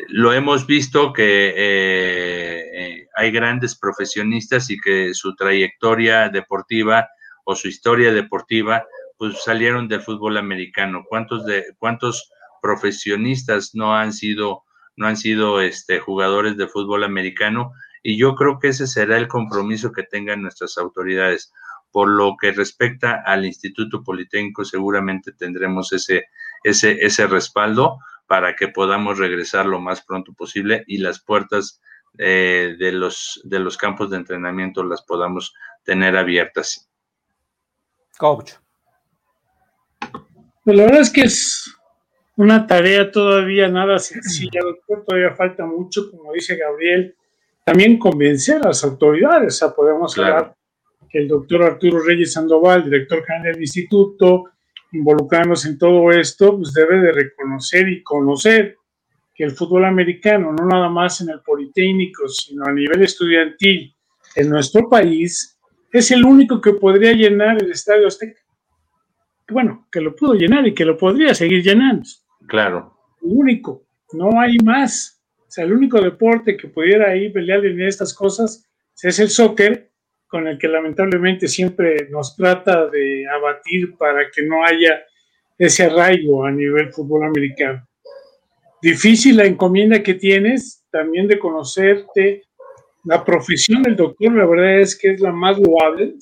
[0.09, 7.07] Lo hemos visto que hay grandes profesionistas y que su trayectoria deportiva
[7.45, 8.85] o su historia deportiva
[9.17, 11.05] pues salieron del fútbol americano.
[11.07, 11.45] ¿Cuántos
[11.77, 14.63] cuántos profesionistas no han sido
[14.95, 17.71] no han sido este jugadores de fútbol americano?
[18.01, 21.53] Y yo creo que ese será el compromiso que tengan nuestras autoridades.
[21.91, 26.25] Por lo que respecta al Instituto Politécnico, seguramente tendremos ese,
[26.63, 27.99] ese, ese respaldo
[28.33, 31.79] para que podamos regresar lo más pronto posible y las puertas
[32.17, 35.53] eh, de, los, de los campos de entrenamiento las podamos
[35.83, 36.89] tener abiertas.
[38.17, 38.53] Coach.
[40.63, 41.75] Pues la verdad es que es
[42.35, 45.05] una tarea todavía nada sencilla, doctor.
[45.05, 47.15] Todavía falta mucho, como dice Gabriel.
[47.63, 49.53] También convencer a las autoridades.
[49.53, 50.55] O sea, podemos hablar
[51.07, 54.45] que el doctor Arturo Reyes Sandoval, director general del instituto,
[54.93, 58.77] involucrándose en todo esto, pues debe de reconocer y conocer
[59.35, 63.93] que el fútbol americano, no nada más en el Politécnico, sino a nivel estudiantil
[64.35, 65.59] en nuestro país,
[65.91, 68.43] es el único que podría llenar el Estadio Azteca
[69.49, 72.03] bueno, que lo pudo llenar y que lo podría seguir llenando.
[72.47, 72.97] Claro.
[73.21, 75.21] El único, no hay más.
[75.39, 78.67] O sea, el único deporte que pudiera ahí pelear en estas cosas
[79.01, 79.91] es el soccer,
[80.33, 85.03] con el que lamentablemente siempre nos trata de abatir para que no haya
[85.59, 87.87] ese arraigo a nivel fútbol americano.
[88.81, 92.45] Difícil la encomienda que tienes también de conocerte.
[93.03, 96.15] La profesión del doctor, la verdad es que es la más loable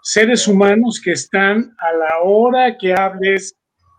[0.00, 3.56] seres humanos que están a la hora que hables,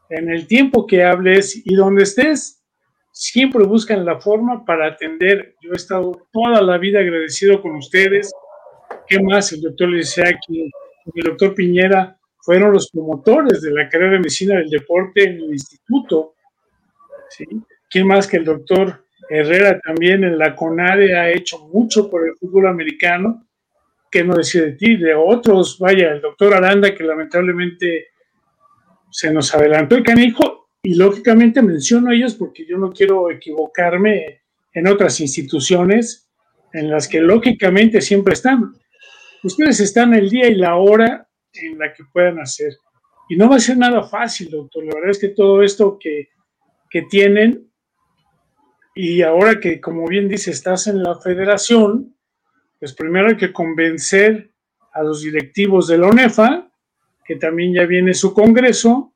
[0.09, 2.63] en el tiempo que hables y donde estés,
[3.11, 5.55] siempre buscan la forma para atender.
[5.61, 8.31] Yo he estado toda la vida agradecido con ustedes.
[9.07, 9.51] ¿Qué más?
[9.53, 10.69] El doctor Liceaki,
[11.15, 15.51] el doctor Piñera fueron los promotores de la carrera de medicina del deporte en el
[15.51, 16.35] instituto.
[17.29, 17.45] ¿sí?
[17.89, 22.35] ¿Quién más que el doctor Herrera también en la CONADE ha hecho mucho por el
[22.35, 23.47] fútbol americano?
[24.09, 28.07] que no decía de ti, de otros, vaya, el doctor Aranda, que lamentablemente
[29.11, 34.43] se nos adelantó el canijo, y lógicamente menciono a ellos porque yo no quiero equivocarme
[34.73, 36.29] en otras instituciones
[36.71, 38.73] en las que lógicamente siempre están.
[39.43, 42.73] Ustedes están el día y la hora en la que puedan hacer.
[43.29, 44.83] Y no va a ser nada fácil, doctor.
[44.85, 46.29] La verdad es que todo esto que,
[46.89, 47.71] que tienen,
[48.95, 52.15] y ahora que, como bien dice, estás en la federación,
[52.79, 54.51] pues primero hay que convencer
[54.93, 56.71] a los directivos de la ONEFA,
[57.23, 59.13] que también ya viene su congreso,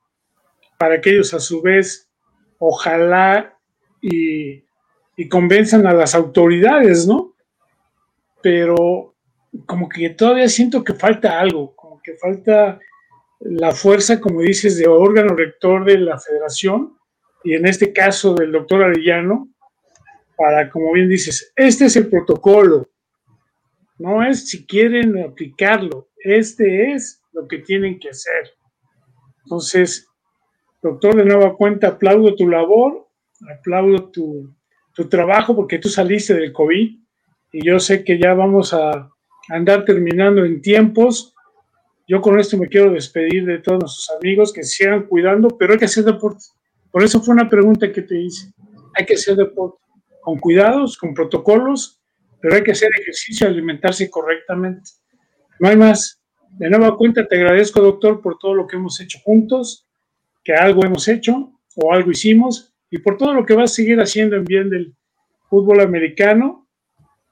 [0.77, 2.11] para que ellos a su vez,
[2.59, 3.57] ojalá
[4.01, 4.63] y,
[5.15, 7.35] y convenzan a las autoridades, ¿no?
[8.41, 9.10] Pero
[9.65, 12.79] como que todavía siento que falta algo, como que falta
[13.39, 16.97] la fuerza, como dices, de órgano rector de la federación
[17.43, 19.49] y en este caso del doctor Arellano,
[20.37, 22.89] para, como bien dices, este es el protocolo,
[23.97, 28.51] no es si quieren aplicarlo, este es lo que tienen que hacer.
[29.43, 30.07] Entonces,
[30.81, 33.07] doctor, de nueva cuenta, aplaudo tu labor,
[33.57, 34.55] aplaudo tu,
[34.93, 36.99] tu trabajo porque tú saliste del COVID
[37.53, 39.11] y yo sé que ya vamos a
[39.49, 41.33] andar terminando en tiempos
[42.11, 45.79] yo con esto me quiero despedir de todos nuestros amigos que sigan cuidando, pero hay
[45.79, 46.43] que hacer deporte.
[46.91, 48.51] Por eso fue una pregunta que te hice.
[48.95, 49.77] Hay que hacer deporte
[50.21, 52.01] con cuidados, con protocolos,
[52.41, 54.91] pero hay que hacer ejercicio, alimentarse correctamente.
[55.61, 56.21] No hay más.
[56.49, 59.87] De nueva cuenta, te agradezco, doctor, por todo lo que hemos hecho juntos,
[60.43, 64.01] que algo hemos hecho o algo hicimos, y por todo lo que vas a seguir
[64.01, 64.93] haciendo en bien del
[65.49, 66.60] fútbol americano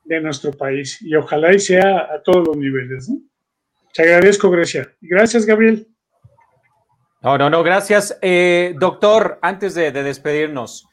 [0.10, 1.02] de nuestro país.
[1.02, 3.08] Y ojalá y sea a todos los niveles.
[3.08, 3.20] ¿no?
[3.94, 4.92] Te agradezco, Grecia.
[5.00, 5.88] Gracias, Gabriel.
[7.22, 8.18] No, no, no, gracias.
[8.22, 10.88] Eh, doctor, antes de, despedirnos,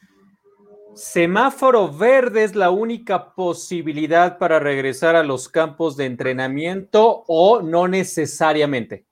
[0.93, 7.87] ¿semáforo verde es la única posibilidad para regresar a los campos de entrenamiento o no
[7.87, 9.05] necesariamente?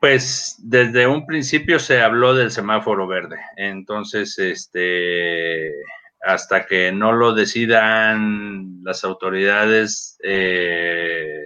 [0.00, 3.38] Pues desde un principio se habló del semáforo verde.
[3.56, 5.72] Entonces, este,
[6.24, 11.42] hasta que no lo decidan las autoridades, eh,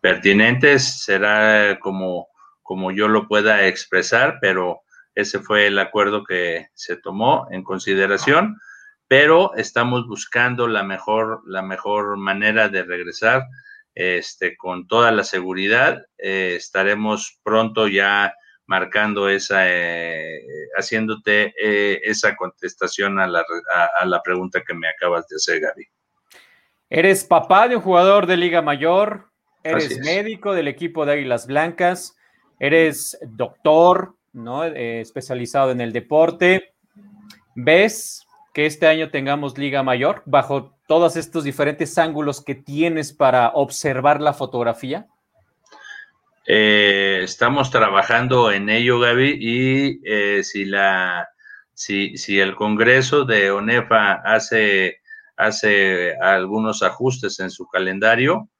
[0.00, 2.28] pertinentes, será como,
[2.62, 4.80] como yo lo pueda expresar, pero
[5.14, 8.58] ese fue el acuerdo que se tomó en consideración,
[9.08, 13.44] pero estamos buscando la mejor, la mejor manera de regresar
[13.94, 16.06] este, con toda la seguridad.
[16.16, 18.32] Eh, estaremos pronto ya
[18.70, 20.40] marcando esa, eh,
[20.78, 23.44] haciéndote eh, esa contestación a la,
[24.00, 25.88] a la pregunta que me acabas de hacer, Gaby.
[26.88, 29.30] Eres papá de un jugador de Liga Mayor,
[29.64, 32.16] Eres médico del equipo de Águilas Blancas,
[32.60, 34.64] eres doctor, ¿no?
[34.64, 36.72] Eh, especializado en el deporte.
[37.54, 43.48] ¿Ves que este año tengamos Liga Mayor bajo todos estos diferentes ángulos que tienes para
[43.50, 45.08] observar la fotografía?
[46.52, 51.28] Eh, estamos trabajando en ello, Gaby, y eh, si la
[51.74, 54.98] si, si el Congreso de ONEFA hace,
[55.36, 58.50] hace algunos ajustes en su calendario,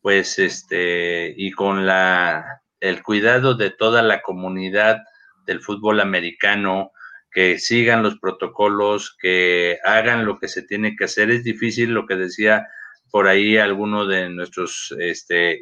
[0.00, 4.98] pues este, y con la, el cuidado de toda la comunidad
[5.44, 6.92] del fútbol americano,
[7.32, 11.32] que sigan los protocolos, que hagan lo que se tiene que hacer.
[11.32, 12.68] Es difícil lo que decía
[13.10, 15.58] por ahí alguno de nuestros este,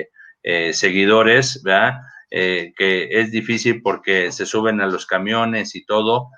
[0.00, 0.10] eh,
[0.46, 2.00] eh, seguidores, ¿verdad?
[2.30, 6.30] Eh, que es difícil porque se suben a los camiones y todo.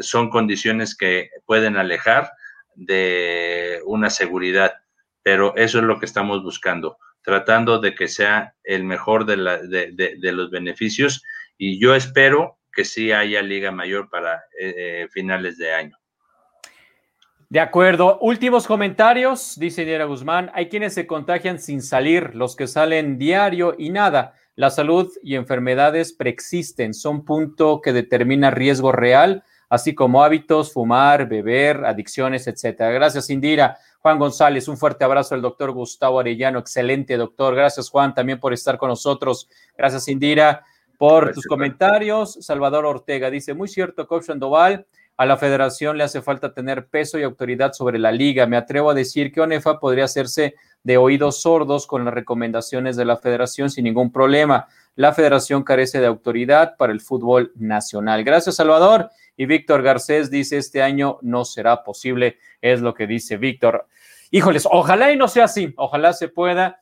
[0.00, 2.30] son condiciones que pueden alejar
[2.74, 4.72] de una seguridad
[5.28, 10.50] pero eso es lo que estamos buscando, tratando de que sea el mejor de, los
[10.50, 11.22] beneficios
[11.58, 15.98] y yo espero que sí haya Liga Mayor para eh, eh, finales de año.
[17.50, 18.18] De acuerdo.
[18.20, 20.50] Últimos comentarios, dice Diera Guzmán.
[20.52, 24.34] Hay quienes se contagian sin salir, los que salen diario y nada.
[24.54, 31.26] La salud y enfermedades preexisten, son punto que determina riesgo real, así como hábitos, fumar,
[31.26, 32.90] beber, adicciones, etcétera.
[32.90, 33.78] Gracias, Indira.
[34.00, 37.54] Juan González, un fuerte abrazo al doctor Gustavo Arellano, excelente doctor.
[37.54, 39.48] Gracias Juan también por estar con nosotros.
[39.76, 40.64] Gracias Indira
[40.98, 42.34] por tus comentarios.
[42.40, 44.86] Salvador Ortega dice, muy cierto, coach Sandoval,
[45.18, 48.46] a la federación le hace falta tener peso y autoridad sobre la liga.
[48.46, 50.54] Me atrevo a decir que ONEFA podría hacerse
[50.84, 54.68] de oídos sordos con las recomendaciones de la federación sin ningún problema.
[54.94, 58.22] La federación carece de autoridad para el fútbol nacional.
[58.22, 59.10] Gracias, Salvador.
[59.36, 63.88] Y Víctor Garcés dice, este año no será posible, es lo que dice Víctor.
[64.30, 66.80] Híjoles, ojalá y no sea así, ojalá se pueda.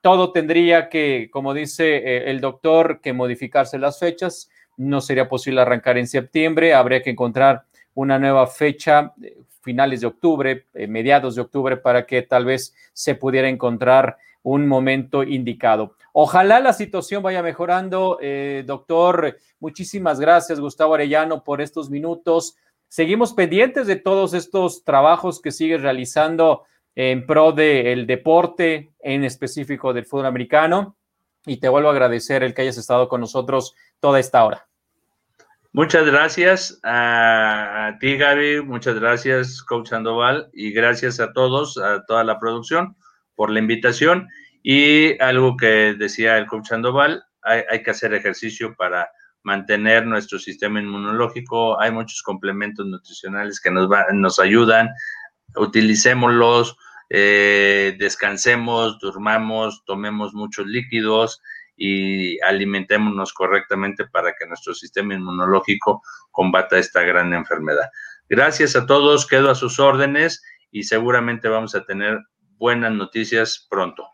[0.00, 4.50] Todo tendría que, como dice eh, el doctor, que modificarse las fechas.
[4.80, 10.06] No sería posible arrancar en septiembre, habría que encontrar una nueva fecha, eh, finales de
[10.06, 15.96] octubre, eh, mediados de octubre, para que tal vez se pudiera encontrar un momento indicado.
[16.14, 19.36] Ojalá la situación vaya mejorando, eh, doctor.
[19.58, 22.56] Muchísimas gracias, Gustavo Arellano, por estos minutos.
[22.88, 26.64] Seguimos pendientes de todos estos trabajos que sigues realizando
[26.94, 30.96] en pro del deporte, en específico del fútbol americano.
[31.46, 34.69] y te vuelvo a agradecer el que hayas estado con nosotros toda esta hora.
[35.72, 38.62] Muchas gracias a, ti, Gaby.
[38.62, 40.50] Muchas gracias, Coach Sandoval.
[40.52, 42.96] Y gracias a todos, a toda la producción,
[43.36, 44.28] por la invitación.
[44.64, 49.08] Y algo que decía el Coach Sandoval, hay, que hacer ejercicio para
[49.44, 51.80] mantener nuestro sistema inmunológico.
[51.80, 54.90] Hay muchos complementos nutricionales que nos, nos ayudan.
[55.54, 56.76] Utilicémoslos,
[57.10, 61.40] eh, descansemos, durmamos, tomemos muchos líquidos
[61.82, 67.88] y alimentémonos correctamente para que nuestro sistema inmunológico combata esta gran enfermedad.
[68.28, 72.18] Gracias a todos, quedo a sus órdenes y seguramente vamos a tener
[72.58, 74.06] buenas noticias pronto.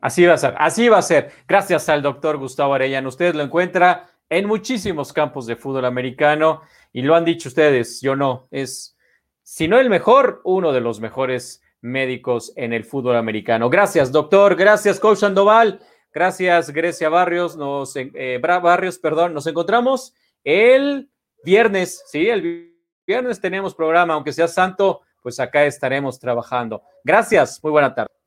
[0.00, 1.32] Así va a ser, así va a ser.
[1.48, 3.08] Gracias al doctor Gustavo Arellano.
[3.08, 6.62] Usted lo encuentra en muchísimos campos de fútbol americano
[6.92, 8.96] y lo han dicho ustedes, yo no, es,
[9.42, 13.68] si no el mejor, uno de los mejores médicos en el fútbol americano.
[13.68, 14.54] Gracias, doctor.
[14.54, 15.80] Gracias, coach Sandoval.
[16.12, 17.56] Gracias, Grecia Barrios.
[17.56, 19.34] Nos, eh, Barrios, perdón.
[19.34, 21.10] Nos encontramos el
[21.44, 22.02] viernes.
[22.06, 22.74] Sí, el
[23.06, 26.82] viernes tenemos programa, aunque sea santo, pues acá estaremos trabajando.
[27.04, 27.62] Gracias.
[27.62, 28.17] Muy buena tarde.